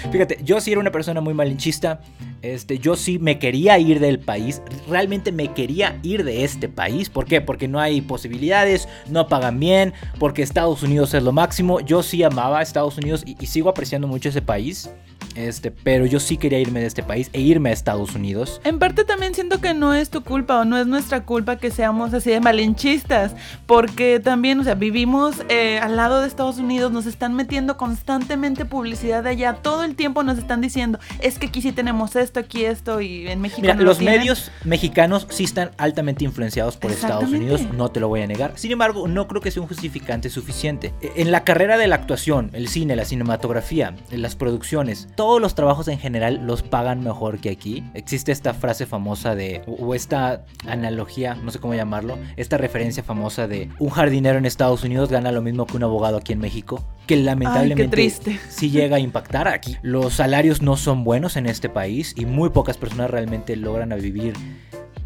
[0.09, 1.99] Fíjate, yo sí era una persona muy malinchista.
[2.45, 4.61] Este, yo sí me quería ir del país.
[4.87, 7.09] Realmente me quería ir de este país.
[7.09, 7.41] ¿Por qué?
[7.41, 11.79] Porque no hay posibilidades, no pagan bien, porque Estados Unidos es lo máximo.
[11.79, 14.91] Yo sí amaba a Estados Unidos y, sigo apreciando mucho ese país.
[15.35, 18.61] Este, pero yo sí quería irme de este país e irme a Estados Unidos.
[18.63, 21.71] En parte también siento que no es tu culpa o no es nuestra culpa que
[21.71, 26.91] seamos así de malinchistas, porque también, o sea, vivimos eh, al lado de Estados Unidos,
[26.93, 31.47] nos están metiendo constantemente publicidad de allá, todo el tiempo nos están diciendo, es que
[31.47, 34.19] aquí sí tenemos esto, aquí esto, y en México Mira, no lo los tienen".
[34.19, 37.31] medios mexicanos sí están altamente influenciados por Estados.
[37.31, 38.53] Unidos, no te lo voy a negar.
[38.55, 40.93] Sin embargo, no creo que sea un justificante suficiente.
[41.01, 45.55] E- En la carrera de la actuación, el cine, la cinematografía, las producciones, todos los
[45.55, 47.83] trabajos en general los pagan mejor que aquí.
[47.93, 53.47] Existe esta frase famosa de, o esta analogía, no sé cómo llamarlo, esta referencia famosa
[53.47, 56.83] de un jardinero en Estados Unidos gana lo mismo que un abogado aquí en México,
[57.07, 58.39] que lamentablemente triste.
[58.49, 59.77] sí llega a impactar aquí.
[59.81, 63.95] Los salarios no son buenos en este país y muy pocas personas realmente logran a
[63.95, 64.33] vivir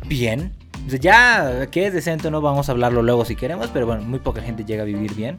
[0.07, 0.53] bien.
[0.87, 4.41] Ya que es decente no vamos a hablarlo luego si queremos, pero bueno, muy poca
[4.41, 5.37] gente llega a vivir bien.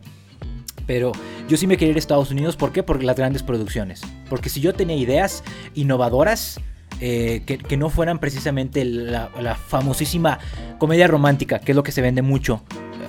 [0.87, 1.12] Pero
[1.49, 2.83] yo sí me quería ir a Estados Unidos, ¿por qué?
[2.83, 4.03] Por las grandes producciones.
[4.29, 5.43] Porque si yo tenía ideas
[5.75, 6.61] innovadoras,
[7.01, 10.39] eh, que, que no fueran precisamente la, la famosísima
[10.79, 12.63] comedia romántica, que es lo que se vende mucho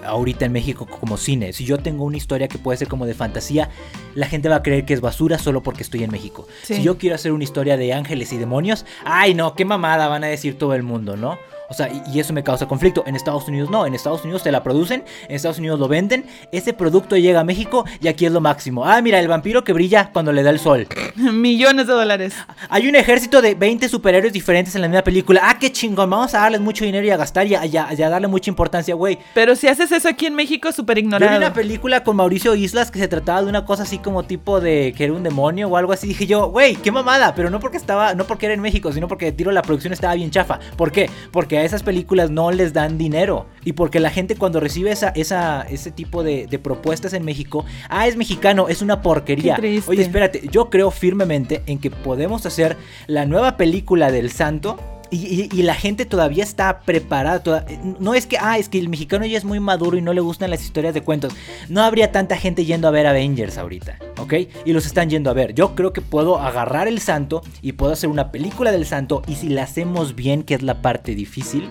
[0.06, 1.54] ahorita en México como cine.
[1.54, 3.70] Si yo tengo una historia que puede ser como de fantasía,
[4.16, 6.48] la gente va a creer que es basura solo porque estoy en México.
[6.64, 10.24] Si yo quiero hacer una historia de ángeles y demonios, ay no, qué mamada van
[10.24, 11.38] a decir todo el mundo, ¿no?
[11.72, 13.06] O sea, y, eso me causa conflicto.
[13.08, 16.26] En Estados Unidos no, en Estados Unidos te la producen, en Estados Unidos lo venden,
[16.52, 18.86] ese producto llega a México y aquí es lo máximo.
[18.86, 20.86] Ah, mira, el vampiro que brilla cuando le da el sol.
[21.16, 22.34] Millones de dólares.
[22.68, 25.40] Hay un ejército de 20 superhéroes diferentes en la misma película.
[25.46, 28.50] Ah, qué chingón, vamos a darles mucho dinero y a gastar y a, darle mucha
[28.50, 29.18] importancia, güey.
[29.34, 31.32] Pero si haces eso aquí en México, súper ignorado.
[31.32, 34.24] Yo vi una película con Mauricio Islas que se trataba de una cosa así como
[34.24, 36.08] tipo de que era un demonio o algo así.
[36.08, 39.08] Dije yo, güey, qué mamada, pero no porque estaba, no porque era en México, sino
[39.08, 40.60] porque tiro la producción estaba bien chafa.
[40.76, 41.10] ¿Por qué?
[41.32, 43.46] Porque a esas películas no les dan dinero.
[43.64, 48.08] Y porque la gente cuando recibe esa, esa, ese tipo de, propuestas en México, ah,
[48.08, 49.58] es mexicano, es una porquería.
[49.88, 54.78] Oye, espérate, yo creo firmemente en que podemos hacer la nueva película del santo
[55.12, 57.66] y, la gente todavía está preparada.
[58.00, 60.22] no es que, ah, es que el mexicano ya es muy maduro y no le
[60.22, 61.34] gustan las historias de cuentos.
[61.68, 64.34] No habría tanta gente yendo a ver Avengers ahorita, ¿ok?
[64.66, 65.54] Y los están yendo a ver.
[65.54, 69.22] Yo creo que puedo agarrar el santo y puedo hacer una película del santo.
[69.28, 71.70] Y si la hacemos bien, que es la parte difícil,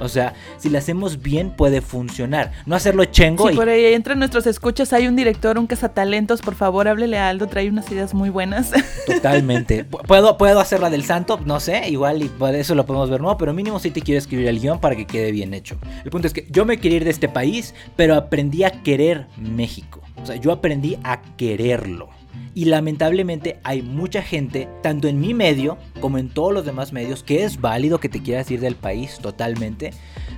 [0.00, 2.52] o sea, si lo hacemos bien puede funcionar.
[2.66, 3.48] No hacerlo chengo.
[3.48, 6.40] Sí, por ahí entre nuestros escuchas hay un director, un cazatalentos.
[6.40, 8.72] Por favor, háblele a Aldo, trae unas ideas muy buenas.
[9.06, 9.84] Totalmente.
[9.84, 13.20] ¿Puedo, puedo hacer la del santo, no sé, igual y por eso lo podemos ver,
[13.20, 15.76] no, pero mínimo sí te quiero escribir el guion para que quede bien hecho.
[16.04, 19.26] El punto es que yo me quería ir de este país, pero aprendí a querer
[19.36, 20.00] México.
[20.22, 22.08] O sea, yo aprendí a quererlo.
[22.54, 27.22] Y lamentablemente hay mucha gente, tanto en mi medio como en todos los demás medios,
[27.22, 29.92] que es válido que te quieras ir del país totalmente,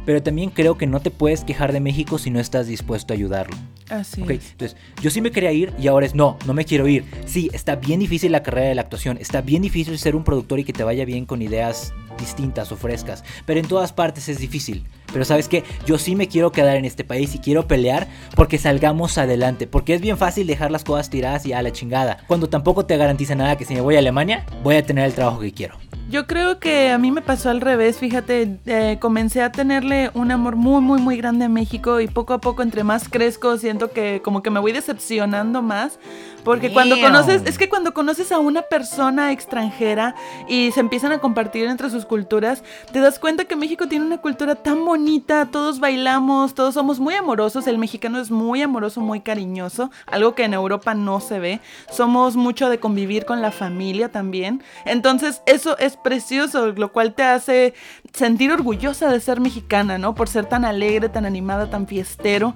[0.04, 3.16] pero también creo que no te puedes quejar de México si no estás dispuesto a
[3.16, 3.56] ayudarlo.
[3.88, 7.04] Así Entonces, yo sí me quería ir y ahora es no, no me quiero ir.
[7.26, 10.60] Sí, está bien difícil la carrera de la actuación, está bien difícil ser un productor
[10.60, 14.38] y que te vaya bien con ideas distintas o frescas, pero en todas partes es
[14.38, 14.84] difícil.
[15.12, 18.58] Pero sabes que yo sí me quiero quedar en este país y quiero pelear porque
[18.58, 22.48] salgamos adelante, porque es bien fácil dejar las cosas tiradas y a la chingada, cuando
[22.48, 25.40] tampoco te garantiza nada que si me voy a Alemania voy a tener el trabajo
[25.40, 25.76] que quiero.
[26.10, 30.30] Yo creo que a mí me pasó al revés, fíjate, eh, comencé a tenerle un
[30.30, 33.92] amor muy, muy, muy grande a México y poco a poco entre más crezco siento
[33.92, 35.98] que como que me voy decepcionando más,
[36.44, 40.14] porque cuando conoces, es que cuando conoces a una persona extranjera
[40.48, 42.62] y se empiezan a compartir entre sus culturas,
[42.92, 47.14] te das cuenta que México tiene una cultura tan bonita, todos bailamos, todos somos muy
[47.14, 51.60] amorosos, el mexicano es muy amoroso, muy cariñoso, algo que en Europa no se ve,
[51.90, 57.22] somos mucho de convivir con la familia también, entonces eso es precioso, lo cual te
[57.22, 57.74] hace
[58.12, 60.14] sentir orgullosa de ser mexicana, ¿no?
[60.14, 62.54] Por ser tan alegre, tan animada, tan fiestero.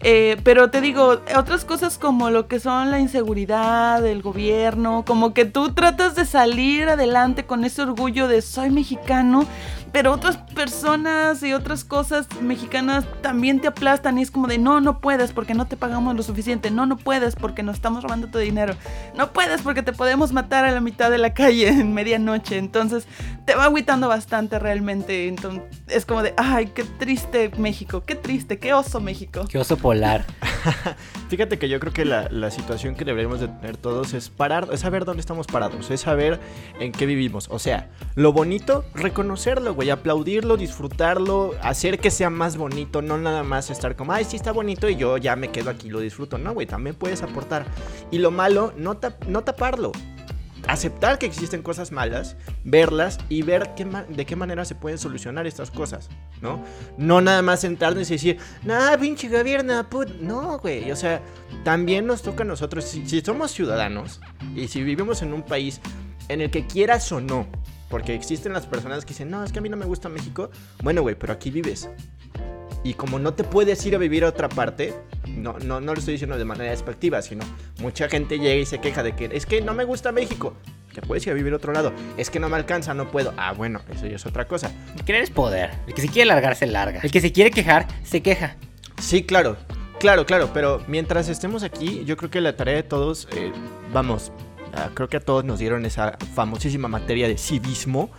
[0.00, 5.34] Eh, pero te digo, otras cosas como lo que son la inseguridad, el gobierno, como
[5.34, 9.44] que tú tratas de salir adelante con ese orgullo de soy mexicano,
[9.92, 14.80] pero otras personas y otras cosas mexicanas también te aplastan y es como de no,
[14.80, 18.28] no puedes porque no te pagamos lo suficiente, no, no puedes porque nos estamos robando
[18.28, 18.74] tu dinero,
[19.16, 23.06] no puedes porque te podemos matar a la mitad de la calle en medianoche, entonces
[23.44, 28.58] te va agüitando bastante realmente, entonces es como de, ay, qué triste México, qué triste,
[28.58, 29.44] qué oso México.
[29.48, 30.24] Qué oso polar.
[31.28, 34.80] Fíjate que yo creo que la, situación que deberíamos de tener todos es parar, es
[34.80, 36.40] saber dónde estamos parados, es saber
[36.80, 42.56] en qué vivimos, o sea, lo bonito, reconocerlo, güey, aplaudirlo, disfrutarlo, hacer que sea más
[42.56, 45.70] bonito, no nada más estar como, ay, sí está bonito y yo ya me quedo
[45.70, 46.38] aquí lo disfruto.
[46.38, 47.64] No, güey, también puedes aportar.
[48.10, 49.92] Y lo malo, no, no taparlo.
[50.66, 55.46] Aceptar que existen cosas malas, verlas y ver qué de qué manera se pueden solucionar
[55.46, 56.08] estas cosas,
[56.42, 56.62] ¿no?
[56.96, 60.08] No nada más sentarnos y decir, nah, pinche gobierno, put.
[60.20, 61.22] No, güey, o sea,
[61.64, 64.20] también nos toca a nosotros, si somos ciudadanos
[64.54, 65.80] y si vivimos en un país
[66.28, 67.46] en el que quieras o no,
[67.88, 70.50] porque existen las personas que dicen, no, es que a mí no me gusta México.
[70.82, 71.88] Bueno, güey, pero aquí vives.
[72.88, 74.94] Y como no te puedes ir a vivir a otra parte,
[75.26, 77.44] no, no, no lo estoy diciendo de manera despectiva, sino
[77.80, 80.54] mucha gente llega y se queja de que es que no me gusta México.
[80.94, 81.92] Que puedes ir a vivir a otro lado.
[82.16, 83.34] Es que no me alcanza, no puedo.
[83.36, 84.72] Ah, bueno, eso ya es otra cosa.
[85.04, 85.72] Querer es poder.
[85.86, 87.00] El que se quiere largar, se larga.
[87.02, 88.56] El que se quiere quejar, se queja.
[88.98, 89.58] Sí, claro.
[90.00, 90.48] Claro, claro.
[90.54, 93.52] Pero mientras estemos aquí, yo creo que la tarea de todos, eh,
[93.92, 94.32] vamos,
[94.94, 98.10] creo que a todos nos dieron esa famosísima materia de civismo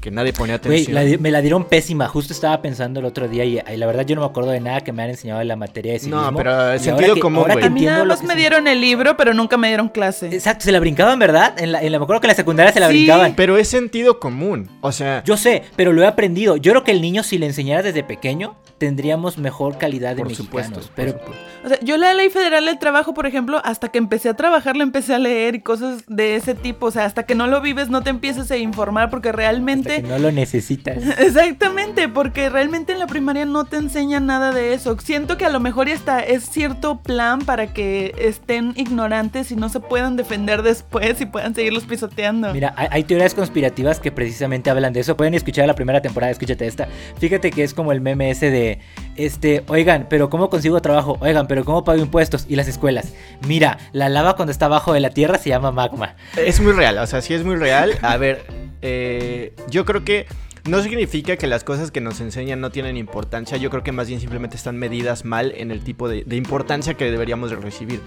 [0.00, 1.20] que, nadie ponía atención.
[1.20, 2.08] me la dieron pésima.
[2.08, 4.82] Justo estaba pensando el otro día y, la verdad yo no me acuerdo de nada
[4.82, 6.30] que me han enseñado de la materia de civismo.
[6.30, 7.64] No, pero el sentido común, güey.
[7.64, 10.28] A mí nada más me dieron el libro, pero nunca me dieron clase.
[10.28, 11.54] Exacto, se la brincaban, ¿verdad?
[11.58, 13.34] En la, me acuerdo que en la secundaria se la brincaban.
[13.34, 14.70] Pero es sentido común.
[14.80, 15.22] O sea.
[15.24, 16.56] Yo sé, pero lo he aprendido.
[16.56, 20.34] Yo creo que el niño, si le enseñara desde pequeño, tendríamos mejor calidad de por
[20.34, 21.18] Supuesto, pero,
[21.64, 24.76] o sea, yo la ley federal del trabajo, por ejemplo, hasta que empecé a trabajar,
[24.76, 26.86] le empecé a leer y cosas de ese tipo.
[26.86, 30.18] O sea, hasta que no lo vives, no te empieces a informar porque realmente no
[30.18, 30.98] lo necesitas.
[31.18, 34.96] Exactamente, porque realmente en la primaria no te enseñan nada de eso.
[34.98, 39.56] Siento que a lo mejor ya está, es cierto plan para que estén ignorantes y
[39.56, 42.52] no se puedan defender después y puedan seguirlos pisoteando.
[42.52, 45.16] Mira, hay, teorías conspirativas que precisamente hablan de eso.
[45.16, 46.88] Pueden escuchar la primera temporada, escúchate esta.
[47.18, 48.80] Fíjate que es como el meme ese de,
[49.16, 51.16] este, oigan, pero ¿cómo consigo trabajo?
[51.20, 52.46] Oigan, pero ¿cómo pago impuestos?
[52.48, 53.12] Y las escuelas.
[53.46, 56.16] Mira, la lava cuando está abajo de la tierra se llama magma.
[56.36, 57.98] Es muy real, o sea, sí es muy real.
[58.02, 58.44] A ver,
[58.82, 60.26] eh, yo creo que
[60.68, 63.56] no significa que las cosas que nos enseñan no tienen importancia.
[63.56, 67.10] Yo creo que más bien simplemente están medidas mal en el tipo de, importancia que
[67.10, 68.00] deberíamos de recibir.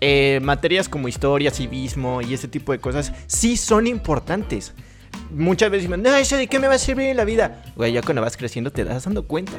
[0.00, 4.74] Eh, materias como historia, civismo y ese tipo de cosas sí son importantes.
[5.30, 7.62] Muchas veces dicen, no, eso de qué me va a servir en la vida.
[7.76, 9.52] Güey, ya cuando vas creciendo te das dando cuenta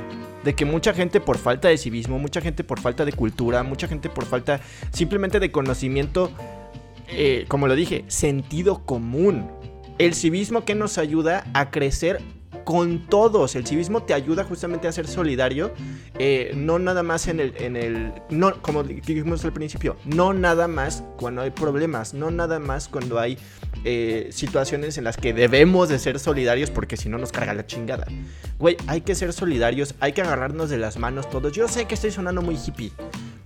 [0.43, 3.87] de que mucha gente por falta de civismo, mucha gente por falta de cultura, mucha
[3.87, 4.59] gente por falta
[4.91, 6.31] simplemente de conocimiento,
[7.15, 9.49] eh, como lo dije, sentido común.
[9.99, 12.19] El civismo que nos ayuda a crecer
[12.63, 13.55] con todos.
[13.55, 15.73] El civismo te ayuda justamente a ser solidario,
[16.17, 20.67] eh, no nada más en el, en el, no, como dijimos al principio, no nada
[20.67, 23.37] más cuando hay problemas, no nada más cuando hay
[23.83, 27.65] eh, situaciones en las que debemos de ser solidarios porque si no nos carga la
[27.65, 28.07] chingada.
[28.59, 31.51] Güey, hay que ser solidarios, hay que agarrarnos de las manos todos.
[31.53, 32.91] Yo sé que estoy sonando muy hippie,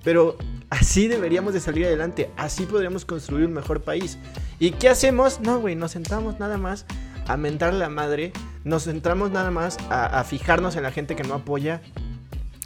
[0.04, 0.38] pero
[0.70, 4.18] así deberíamos de salir adelante, así podríamos construir un mejor país.
[4.60, 5.40] ¿Y qué hacemos?
[5.40, 6.86] No, güey, nos sentamos nada más
[7.28, 8.32] a mentar la madre,
[8.64, 11.82] nos centramos nada más a, fijarnos en la gente que no apoya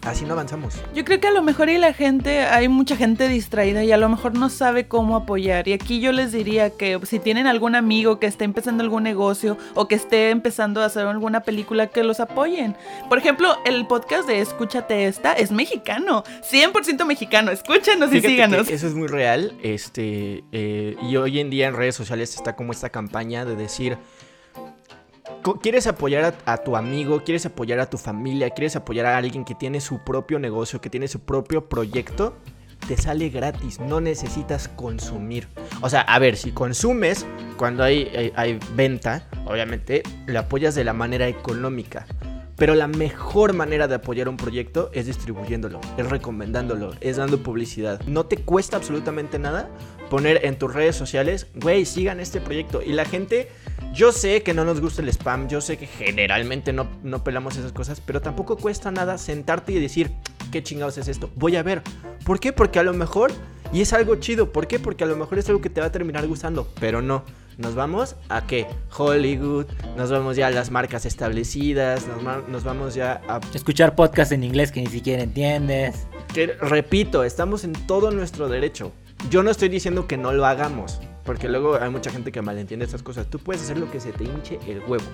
[0.04, 0.76] así no avanzamos.
[0.94, 3.98] Yo creo que a lo mejor y la gente, hay mucha gente distraída y a
[3.98, 5.68] lo mejor no sabe cómo apoyar.
[5.68, 9.58] Y aquí yo les diría que si tienen algún amigo que esté empezando algún negocio
[9.76, 12.76] o que esté empezando a hacer alguna película, que los apoyen.
[13.10, 17.52] Por ejemplo, el podcast de Escúchate esta es mexicano, 100% mexicano.
[17.52, 18.70] Escúchanos y síganos.
[18.70, 19.54] Eso es muy real.
[19.62, 23.98] Este, eh, y hoy en día en redes sociales está como esta campaña de decir
[25.42, 29.56] quieres apoyar a, tu amigo, quieres apoyar a tu familia, quieres apoyar a alguien que
[29.56, 32.38] tiene su propio negocio, que tiene su propio proyecto,
[32.88, 35.48] te sale gratis, no necesitas consumir.
[35.82, 37.26] O sea, a ver, si consumes
[37.58, 42.06] cuando hay, hay, venta, obviamente le apoyas de la manera económica.
[42.58, 48.00] Pero la mejor manera de apoyar un proyecto es distribuyéndolo, es recomendándolo, es dando publicidad.
[48.06, 49.68] No te cuesta absolutamente nada
[50.12, 52.84] poner en tus redes sociales, güey, sigan este proyecto.
[52.84, 53.50] Y la gente
[53.94, 57.58] yo sé que no nos gusta el spam, yo sé que generalmente no, no pelamos
[57.58, 60.12] esas cosas, pero tampoco cuesta nada sentarte y decir,
[60.52, 61.30] ¿qué chingados es esto?
[61.36, 61.82] Voy a ver.
[62.26, 62.54] ¿Por qué?
[62.54, 63.32] Porque a lo mejor,
[63.74, 64.80] y es algo chido, ¿por qué?
[64.80, 67.24] Porque a lo mejor es algo que te va a terminar gustando, pero no.
[67.58, 68.66] Nos vamos a qué?
[68.98, 69.66] Hollywood,
[69.98, 72.08] nos vamos ya a las marcas establecidas,
[72.48, 73.40] nos, vamos ya a...
[73.54, 76.08] Escuchar podcasts en inglés que ni siquiera entiendes.
[76.34, 78.94] Que, repito, estamos en todo nuestro derecho.
[79.30, 81.02] Yo no estoy diciendo que no lo hagamos.
[81.24, 83.28] Porque luego hay mucha gente que malentiende estas cosas.
[83.28, 85.06] Tú puedes hacer lo que se te hinche el huevo.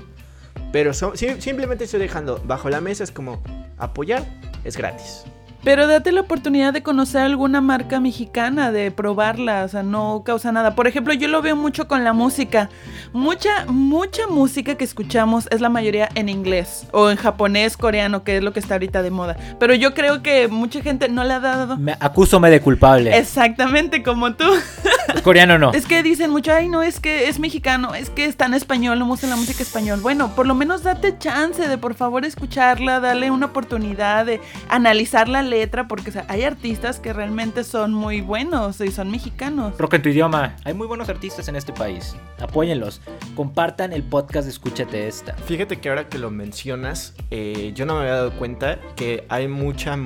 [0.71, 3.41] Pero simplemente estoy dejando bajo la mesa, es como
[3.77, 4.25] apoyar,
[4.63, 5.23] es gratis.
[5.63, 10.51] Pero date la oportunidad de conocer alguna marca mexicana, de probarla, o sea, no causa
[10.51, 10.75] nada.
[10.75, 12.69] Por ejemplo, yo lo veo mucho con la música.
[13.13, 18.37] Mucha, mucha música que escuchamos es la mayoría en inglés o en japonés, coreano, que
[18.37, 19.35] es lo que está ahorita de moda.
[19.59, 21.77] Pero yo creo que mucha gente no le ha dado.
[21.77, 23.17] Me acúsome de culpable.
[23.17, 24.45] Exactamente como tú.
[25.23, 25.73] coreano no.
[25.73, 28.99] Es que dicen mucho, ay, no, es que es mexicano, es que está en español,
[28.99, 29.99] no me gusta la música español.
[30.01, 34.39] Bueno, por lo menos date chance de por favor escucharla, darle una oportunidad de
[34.69, 39.77] analizar la letra, porque hay artistas que realmente son muy buenos y son mexicanos.
[39.77, 40.55] Rock en tu idioma.
[40.63, 42.15] Hay muy buenos artistas en este país.
[42.39, 43.01] Apóyenlos.
[43.35, 45.33] Compartan el podcast de Escúchate esta.
[45.33, 49.47] Fíjate que ahora que lo mencionas, eh, yo no me había dado cuenta que hay
[49.47, 49.97] mucha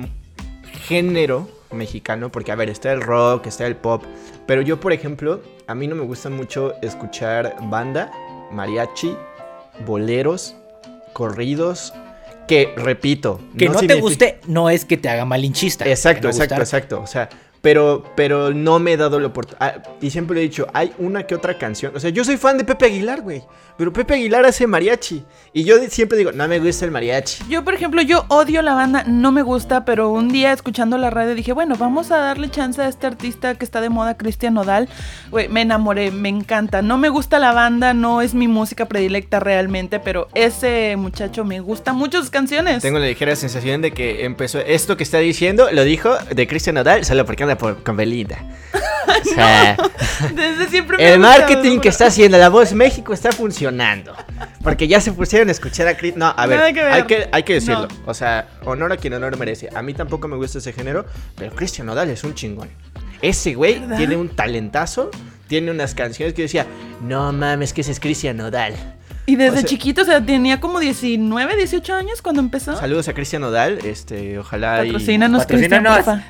[0.86, 4.02] género mexicano, porque a ver, está el rock, está el pop,
[4.46, 8.12] pero yo, por ejemplo, a mí no me gusta mucho escuchar banda,
[8.50, 9.16] mariachi,
[9.86, 10.56] boleros,
[11.12, 11.92] corridos,
[12.46, 15.88] que repito, que no, te guste no es que te haga malinchista.
[15.88, 17.00] Exacto, exacto, exacto.
[17.00, 17.28] O sea,
[17.62, 19.74] pero, pero no me he dado la oportunidad.
[19.76, 21.94] Ah, y siempre he dicho, hay una que otra canción.
[21.96, 23.44] O sea, yo soy fan de Pepe Aguilar, güey.
[23.78, 25.24] Pero Pepe Aguilar hace mariachi.
[25.52, 27.44] Y yo siempre digo, no me gusta el mariachi.
[27.48, 31.10] Yo, por ejemplo, yo odio la banda, no me gusta, pero un día escuchando la
[31.10, 34.54] radio dije, bueno, vamos a darle chance a este artista que está de moda, Cristian
[34.54, 34.88] Nodal.
[35.30, 36.82] Güey, me enamoré, me encanta.
[36.82, 41.60] No me gusta la banda, no es mi música predilecta realmente, pero ese muchacho me
[41.60, 42.82] gusta mucho sus canciones.
[42.82, 46.74] Tengo la ligera sensación de que empezó esto que está diciendo, lo dijo de Cristian
[46.74, 48.38] Nodal, solo porque con Belinda.
[49.04, 49.76] O sea,
[50.34, 54.14] desde siempre el marketing que está haciendo La Voz México está funcionando.
[54.62, 56.16] Porque ya se pusieron a escuchar a Chris.
[56.16, 56.72] No, a ver, hay,
[57.04, 57.88] que, hay que decirlo.
[58.06, 59.68] O sea, honor a quien honor merece.
[59.74, 61.04] A mí tampoco me gusta ese género,
[61.36, 62.68] pero Cristian Nodal es un chingón.
[63.20, 65.10] Ese güey tiene un talentazo,
[65.46, 66.66] tiene unas canciones que decía,
[67.02, 68.74] no mames, que ese es Cristian Nodal.
[69.26, 72.76] Y desde O sea- chiquito, o sea, tenía como 19, 18 años cuando empezó.
[72.76, 74.88] Saludos a Cristian Nodal, este, ojalá y...
[74.88, 76.24] Patrocínanos, Cristian, porfa.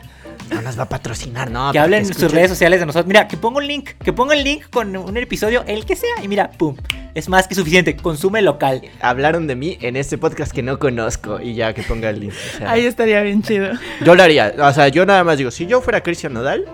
[0.50, 1.72] No nos va a patrocinar, no.
[1.72, 3.06] que hablen en sus redes sociales de nosotros.
[3.06, 6.22] Mira, que ponga un link, que ponga el link con un episodio, el que sea,
[6.22, 6.76] y mira, pum.
[7.14, 8.82] Es más que suficiente, consume local.
[9.00, 12.32] Hablaron de mí en este podcast que no conozco y ya que ponga el link.
[12.32, 13.70] o sea, Ahí estaría bien chido.
[14.04, 16.64] Yo lo haría, o sea, yo nada más digo, si yo fuera Cristian Nodal,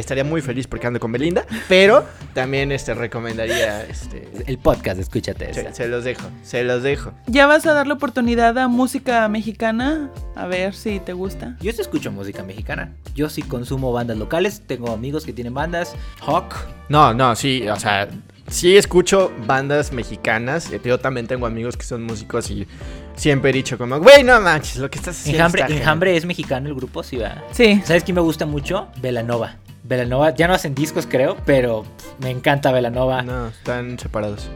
[0.00, 5.52] estaría muy feliz porque ando con Belinda, pero también este recomendaría, este, El podcast, escúchate.
[5.54, 7.12] se, se los dejo, se los dejo.
[7.26, 10.10] ¿Ya vas a darle oportunidad a música mexicana?
[10.36, 11.56] A ver si te gusta.
[11.60, 12.92] Yo sí escucho música mexicana.
[13.14, 14.62] Yo sí consumo bandas locales.
[14.66, 15.94] Tengo amigos que tienen bandas.
[16.24, 16.54] Hawk.
[16.88, 18.08] No, no, sí, o sea,
[18.48, 20.70] sí escucho bandas mexicanas.
[20.72, 22.66] eh, Yo también tengo amigos que son músicos y
[23.16, 25.38] siempre he dicho como, güey, no manches, lo que estás haciendo.
[25.38, 25.82] Enjambre, está genial".
[25.82, 27.42] Enjambre es mexicano el grupo, sí va.
[27.50, 27.82] Sí.
[27.84, 28.88] ¿Sabes quién me gusta mucho?
[29.02, 29.56] Velanova.
[29.88, 31.86] Velanova, ya no hacen discos creo, pero
[32.20, 33.22] me encanta Velanova.
[33.22, 34.50] No, están separados.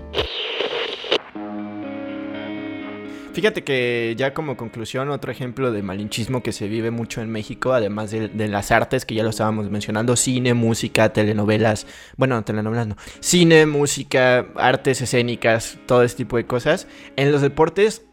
[3.32, 7.72] Fíjate que ya como conclusión, otro ejemplo de malinchismo que se vive mucho en México,
[7.72, 11.86] además de, de las artes que ya lo estábamos mencionando, cine, música, telenovelas,
[12.18, 16.86] bueno, telenovelas no, cine, música, artes escénicas, todo ese tipo de cosas.
[17.16, 18.04] En los deportes,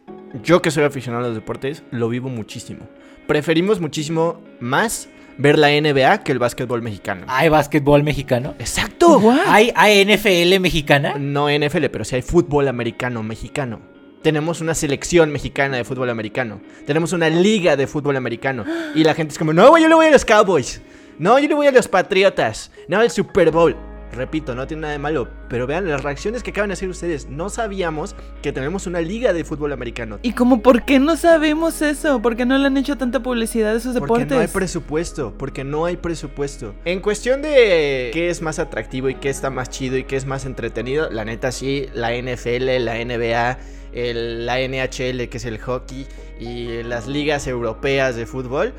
[0.42, 2.88] yo que soy aficionado a los deportes, lo vivo muchísimo.
[3.26, 5.10] Preferimos muchísimo más
[5.40, 7.24] ver la NBA que el básquetbol mexicano.
[7.28, 8.54] ¿Hay básquetbol mexicano?
[8.58, 9.18] ¡Exacto!
[9.18, 9.40] What?
[9.46, 11.14] ¿Hay, hay NFL mexicana?
[11.18, 13.80] No NFL, pero sí hay fútbol americano mexicano.
[14.22, 16.60] Tenemos una selección mexicana de fútbol americano.
[16.86, 18.66] Tenemos una liga de fútbol americano.
[18.94, 20.82] Y la gente es como, no, yo le voy a los Cowboys.
[21.18, 22.70] No, yo le voy a los Patriotas.
[22.86, 23.89] No, al Super Bowl.
[24.12, 25.28] Repito, no tiene nada de malo.
[25.48, 27.28] Pero vean las reacciones que acaban de hacer ustedes.
[27.28, 30.18] No sabíamos que tenemos una liga de fútbol americano.
[30.22, 32.20] ¿Y como por qué no sabemos eso?
[32.20, 34.36] ¿Por qué no le han hecho tanta publicidad a esos Porque deportes?
[34.36, 36.74] no hay presupuesto, porque no hay presupuesto.
[36.84, 40.26] En cuestión de qué es más atractivo y qué está más chido y qué es
[40.26, 43.58] más entretenido, la neta sí, la NFL, la NBA,
[43.92, 46.06] el- la NHL que es el hockey
[46.38, 48.72] y las ligas europeas de fútbol,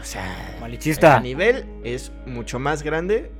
[0.00, 1.16] o sea, Malichista.
[1.16, 3.30] a nivel es mucho más grande.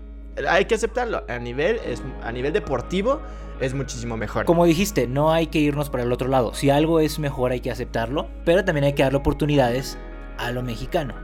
[0.48, 3.20] Hay que aceptarlo, a nivel es a nivel deportivo
[3.60, 4.44] es muchísimo mejor.
[4.44, 6.54] Como dijiste, no hay que irnos para el otro lado.
[6.54, 9.98] Si algo es mejor hay que aceptarlo, pero también hay que darle oportunidades
[10.38, 11.14] a lo mexicano.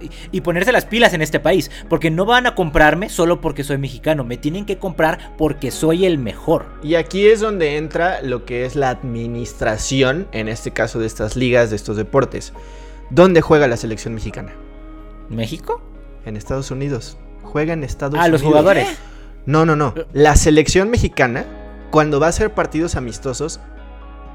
[0.00, 3.64] Y, y ponerse las pilas en este país, porque no van a comprarme solo porque
[3.64, 6.66] soy mexicano, me tienen que comprar porque soy el mejor.
[6.82, 11.36] Y aquí es donde entra lo que es la administración, en este caso de estas
[11.36, 12.54] ligas, de estos deportes.
[13.10, 14.54] ¿Dónde juega la selección mexicana?
[15.28, 15.82] ¿México?
[16.24, 17.18] En Estados Unidos.
[17.50, 18.40] Juega en Estados Ah, Unidos.
[18.40, 18.88] los jugadores.
[19.46, 19.94] No, no, no.
[20.12, 21.44] La selección mexicana,
[21.90, 23.60] cuando va a hacer partidos amistosos,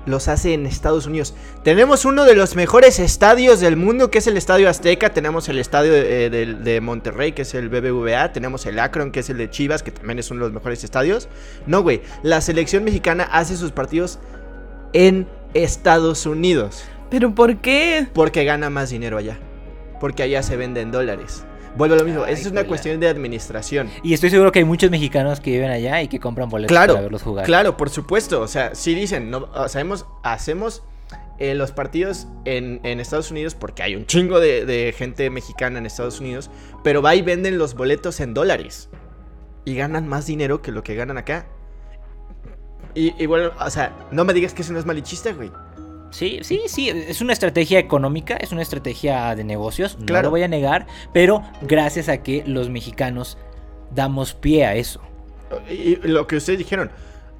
[0.06, 1.34] los hace en Estados Unidos.
[1.64, 5.10] Tenemos uno de los mejores estadios del mundo, que es el Estadio Azteca.
[5.12, 8.32] Tenemos el estadio de, de- de Monterrey, que es el BBVA.
[8.32, 10.84] Tenemos el Akron, que es el de Chivas, que también es uno de los mejores
[10.84, 11.28] estadios.
[11.66, 12.02] No, güey.
[12.22, 14.20] La selección mexicana hace sus partidos
[14.94, 16.84] en Estados Unidos.
[17.10, 18.08] ¿Pero por qué?
[18.14, 19.40] Porque gana más dinero allá.
[20.00, 21.46] Porque allá se venden dólares.
[21.78, 22.24] Vuelve a lo mismo.
[22.24, 23.90] Ay, Esa es una cuestión de administración.
[24.04, 26.94] Y estoy seguro que hay muchos mexicanos que viven allá y que compran boletos Claro,
[26.94, 27.46] para verlos jugar.
[27.46, 28.42] Claro, por supuesto.
[28.42, 30.84] O sea, sí dicen, no, hemos- hacemos
[31.38, 35.80] eh, los partidos en, en Estados Unidos porque hay un chingo de, de gente mexicana
[35.80, 36.50] en Estados Unidos,
[36.84, 38.90] pero va y venden los boletos en dólares.
[39.66, 41.48] Y ganan más dinero que lo que ganan acá.
[42.94, 45.52] Y, y bueno, o sea, no me digas que eso no es malichista, güey.
[46.16, 50.44] Sí, sí, sí, es una estrategia económica, es una estrategia de negocios, no lo voy
[50.44, 53.38] a negar, pero gracias a que los mexicanos
[53.94, 55.02] damos pie a eso.
[55.70, 56.90] Y, lo que ustedes dijeron,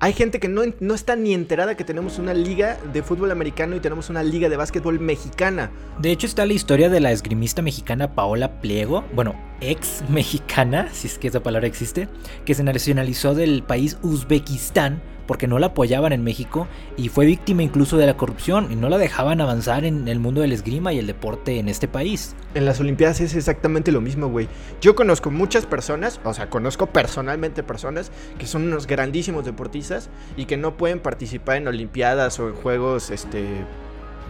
[0.02, 3.78] hay gente que no, no está ni enterada que tenemos una liga de fútbol americano
[3.78, 5.72] y tenemos una liga de básquetbol mexicana.
[6.00, 11.08] De hecho está la historia de la esgrimista mexicana Paola Pliego, bueno, ex mexicana, si
[11.08, 12.10] es que esa palabra existe,
[12.44, 16.68] que se nacionalizó del país Uzbekistán porque no la apoyaban en México
[16.98, 20.42] y fue víctima incluso de la corrupción y no la dejaban avanzar en el mundo
[20.42, 22.36] del esgrima y el deporte en este país.
[22.54, 24.48] En las Olimpiadas es exactamente lo mismo, güey.
[24.82, 30.46] Yo conozco muchas personas, o sea, conozco personalmente personas que son unos grandísimos deportistas y
[30.46, 33.46] que no pueden participar en Olimpiadas o en juegos este,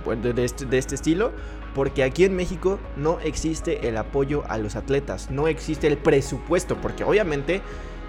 [0.04, 1.32] pues, de, este, de este estilo.
[1.74, 6.78] Porque aquí en México no existe el apoyo a los atletas, no existe el presupuesto,
[6.78, 7.62] porque obviamente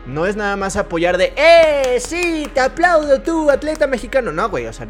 [0.07, 1.98] no es nada más apoyar de, ¡eh!
[2.00, 4.32] Sí, te aplaudo tú, atleta mexicano.
[4.32, 4.86] No, güey, o sea,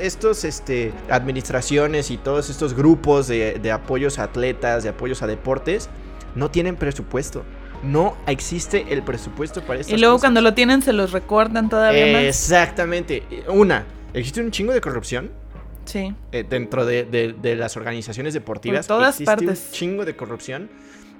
[0.00, 5.26] estos, este, administraciones y todos estos grupos de, de apoyos a atletas, de apoyos a
[5.26, 5.88] deportes,
[6.34, 7.44] no tienen presupuesto.
[7.82, 10.22] No existe el presupuesto para estas Y luego cosas.
[10.22, 12.22] cuando lo tienen se los recortan todavía más.
[12.22, 13.22] Exactamente.
[13.48, 13.84] Una,
[14.14, 15.30] existe un chingo de corrupción
[15.84, 16.14] Sí.
[16.30, 18.86] eh, dentro de, de- de las organizaciones deportivas.
[18.86, 19.66] Por todas existe partes.
[19.66, 20.70] un chingo de corrupción.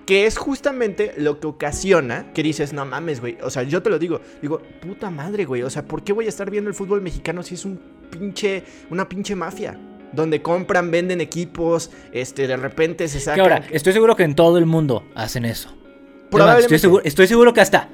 [0.06, 3.38] Que es justamente lo que ocasiona que dices, no mames, güey.
[3.42, 4.20] O sea, yo te lo digo.
[4.40, 5.62] Digo, puta madre, güey.
[5.62, 7.80] O sea, ¿por qué voy a estar viendo el fútbol mexicano si es un
[8.10, 9.78] pinche, una pinche mafia?
[10.12, 13.36] Donde compran, venden equipos, este, de repente se sacan.
[13.36, 15.72] Que ahora, estoy seguro que en todo el mundo hacen eso.
[16.30, 16.64] Probablemente.
[16.74, 17.88] Estoy seguro, estoy seguro que hasta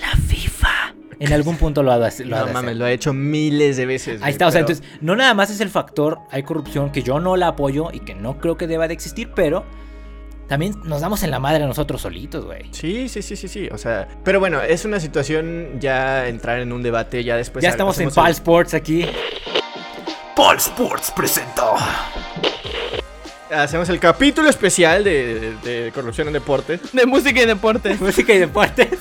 [0.00, 2.52] la FIFA en algún punto lo ha, lo ha de No hacer.
[2.52, 4.14] mames, lo ha hecho miles de veces.
[4.16, 6.90] Ahí güey, está, o sea, pero- entonces, no nada más es el factor, hay corrupción
[6.92, 9.64] que yo no la apoyo y que no creo que deba de existir, pero
[10.48, 12.62] también nos damos en la madre a nosotros solitos, güey.
[12.70, 13.68] Sí, sí, sí, sí, sí.
[13.72, 17.62] O sea, pero bueno, es una situación ya entrar en un debate, ya después.
[17.62, 19.06] ya estamos en PAL Sports aquí.
[20.36, 21.74] Paul Sports presenta.
[23.50, 26.80] Hacemos el capítulo especial de, de corrupción en deportes.
[26.92, 28.00] De música y deportes.
[28.00, 28.98] Música y deportes.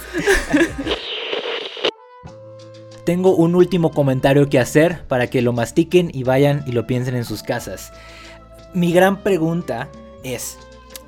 [3.03, 7.15] Tengo un último comentario que hacer para que lo mastiquen y vayan y lo piensen
[7.15, 7.91] en sus casas.
[8.73, 9.89] Mi gran pregunta
[10.23, 10.57] es,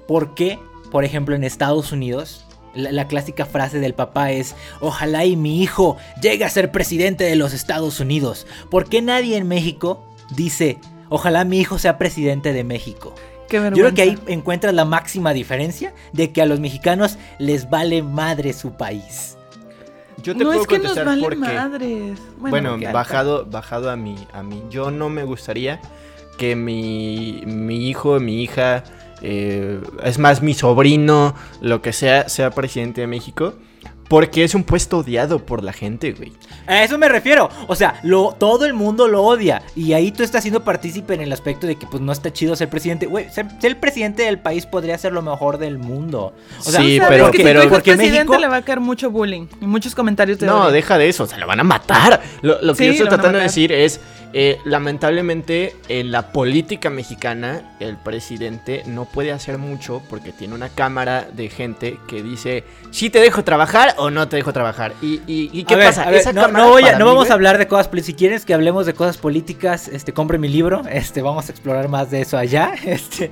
[0.07, 0.59] ¿por qué,
[0.91, 5.61] por ejemplo, en Estados Unidos, la, la clásica frase del papá es, ojalá y mi
[5.61, 8.47] hijo llegue a ser presidente de los Estados Unidos?
[8.69, 10.03] ¿Por qué nadie en México
[10.35, 10.77] dice,
[11.09, 13.13] ojalá mi hijo sea presidente de México?
[13.47, 17.69] Qué Yo creo que ahí encuentras la máxima diferencia de que a los mexicanos les
[17.69, 19.37] vale madre su país.
[20.23, 21.39] Yo te no puedo es que nos contestar vale por qué.
[21.39, 22.19] madres.
[22.39, 24.63] Bueno, porque- bajado, bajado a mí, a mí.
[24.71, 25.79] Yo no me gustaría
[26.39, 28.83] que mi, mi hijo, mi hija,
[29.27, 33.55] eh, es más, mi sobrino, lo que sea, sea presidente de México.
[34.07, 36.31] Porque es un puesto odiado por la gente, güey.
[36.67, 37.49] A eso me refiero.
[37.67, 39.63] O sea, lo, todo el mundo lo odia.
[39.75, 42.55] Y ahí tú estás siendo partícipe en el aspecto de que pues no está chido
[42.55, 43.07] ser presidente.
[43.07, 46.33] Güey, ser, ser el presidente del país podría ser lo mejor del mundo.
[46.59, 48.37] O sea, Sí, ¿Sabes pero- que pero- si porque presidente México...
[48.39, 50.71] le va a caer mucho bullying y muchos comentarios de No, odio.
[50.71, 52.21] deja de eso, o sea, lo van a matar.
[52.43, 53.99] Lo, lo que Sí, yo estoy tratando de decir es,
[54.33, 60.69] eh, lamentablemente, en la política mexicana, el presidente no puede hacer mucho porque tiene una
[60.69, 64.93] cámara de gente que dice, si te dejo trabajar o no te dejo trabajar.
[65.01, 66.03] ¿Y, y, y qué a ver, pasa?
[66.03, 67.57] a ver, Esa no, cámara no voy a- para no mí, vamos güey, a hablar
[67.57, 68.05] de cosas políticas.
[68.07, 70.83] Si quieres que hablemos de cosas políticas, este, compre mi libro.
[70.89, 72.73] Este, vamos a explorar más de eso allá.
[72.85, 73.31] Este,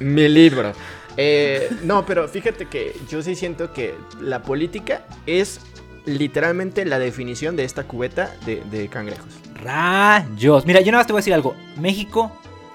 [0.00, 0.72] Mi libro.
[1.16, 5.60] Eh, no, pero fíjate que yo sí siento que la política es
[6.06, 9.26] literalmente la definición de esta cubeta de, de cangrejos.
[9.62, 10.64] Rayos.
[10.64, 11.54] Mira, yo nada más te voy a decir algo.
[11.76, 12.30] México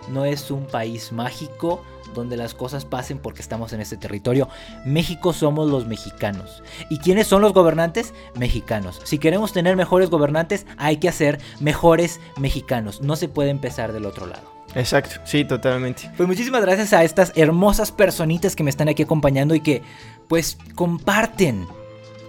[0.09, 1.84] no es un país mágico
[2.14, 4.47] donde las cosas pasen porque estamos en este territorio.
[4.86, 6.64] México somos los mexicanos.
[6.89, 8.14] ¿Y quiénes son los gobernantes?
[8.36, 9.01] Mexicanos.
[9.03, 13.01] Si queremos tener mejores gobernantes, hay que hacer mejores mexicanos.
[13.01, 14.51] No se puede empezar del otro lado.
[14.76, 16.09] Exacto, sí, totalmente.
[16.18, 19.84] Pues muchísimas gracias a estas hermosas personitas que me están aquí acompañando y que
[20.28, 21.68] pues comparten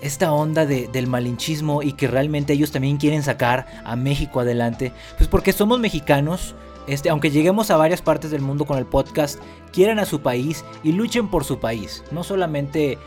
[0.03, 4.93] esta onda de- del malinchismo y que realmente ellos también quieren sacar a México adelante.
[5.17, 6.55] Pues porque somos mexicanos,
[6.87, 9.41] este, aunque lleguemos a varias partes del mundo con el podcast,
[9.73, 12.05] quieran a su país y luchen por su país.
[12.11, 12.99] No solamente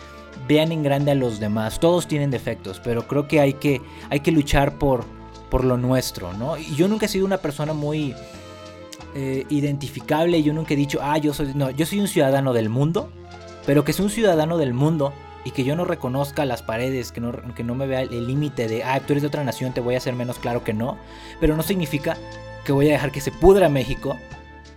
[0.48, 4.20] vean en grande a los demás, todos tienen defectos, pero creo que hay que, hay
[4.20, 5.06] que luchar por,
[5.50, 6.58] por lo nuestro, ¿no?
[6.58, 8.14] Y yo nunca he sido una persona muy
[9.16, 10.44] eh, identificable.
[10.44, 11.54] Yo nunca he dicho, ah, yo soy.
[11.56, 13.10] No, yo soy un ciudadano del mundo.
[13.66, 15.12] Pero que sea un ciudadano del mundo
[15.44, 18.68] y que yo no reconozca las paredes, que no, que no me vea el límite
[18.68, 20.98] de, ah, tú eres de otra nación, te voy a hacer menos claro que no.
[21.40, 22.16] Pero no significa
[22.68, 24.18] que voy a dejar que se pudra México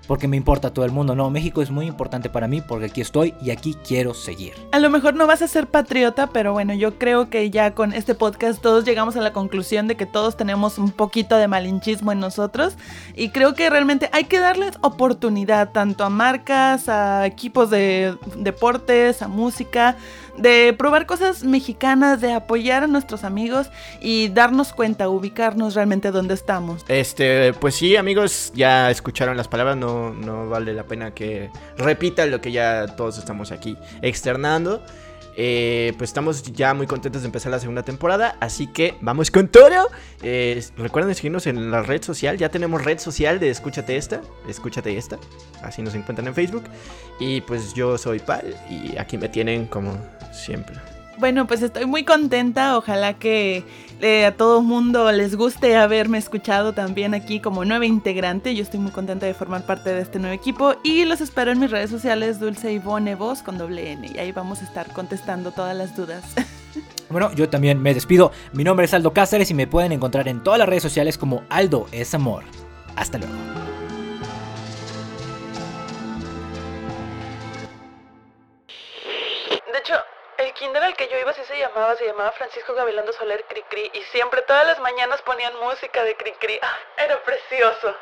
[0.06, 1.14] porque me importa todo el mundo.
[1.14, 4.54] No, México es muy importante para mí porque aquí estoy y aquí quiero seguir.
[4.72, 7.92] A lo mejor no vas a ser patriota, pero bueno, yo creo que ya con
[7.92, 12.10] este podcast todos llegamos a la conclusión de que todos tenemos un poquito de malinchismo
[12.10, 12.76] en nosotros
[13.14, 19.22] y creo que realmente hay que darles oportunidad tanto a marcas, a equipos de deportes,
[19.22, 19.96] a música,
[20.36, 23.70] de probar cosas mexicanas, de apoyar a nuestros amigos
[24.00, 26.84] y darnos cuenta, ubicarnos realmente donde estamos.
[26.88, 32.30] Este, pues sí, amigos, ya escucharon las palabras, no, no vale la pena que repitan
[32.30, 34.82] lo que ya todos estamos aquí externando.
[35.36, 39.48] Eh, pues estamos ya muy contentos de empezar la segunda temporada, así que vamos con
[39.48, 39.88] todo.
[40.22, 44.96] Eh, recuerden seguirnos en la red social, ya tenemos red social de Escúchate esta, Escúchate
[44.96, 45.18] esta,
[45.62, 46.64] así nos encuentran en Facebook.
[47.18, 49.96] Y pues yo soy Pal y aquí me tienen como
[50.30, 50.76] siempre.
[51.20, 52.78] Bueno, pues estoy muy contenta.
[52.78, 53.62] Ojalá que
[54.00, 58.54] eh, a todo mundo les guste haberme escuchado también aquí como nueva integrante.
[58.54, 60.76] Yo estoy muy contenta de formar parte de este nuevo equipo.
[60.82, 64.10] Y los espero en mis redes sociales, Dulce Ivone Voz con doble N.
[64.14, 66.24] Y ahí vamos a estar contestando todas las dudas.
[67.10, 68.30] Bueno, yo también me despido.
[68.52, 71.42] Mi nombre es Aldo Cáceres y me pueden encontrar en todas las redes sociales como
[71.50, 72.44] Aldo es Amor.
[72.94, 73.34] Hasta luego.
[79.72, 79.94] De hecho,
[80.40, 83.90] el kinder al que yo iba sí se llamaba, se llamaba Francisco Gabilondo Soler Cricri.
[83.94, 86.58] Y siempre, todas las mañanas ponían música de Cricri.
[86.62, 87.94] Ah, era precioso.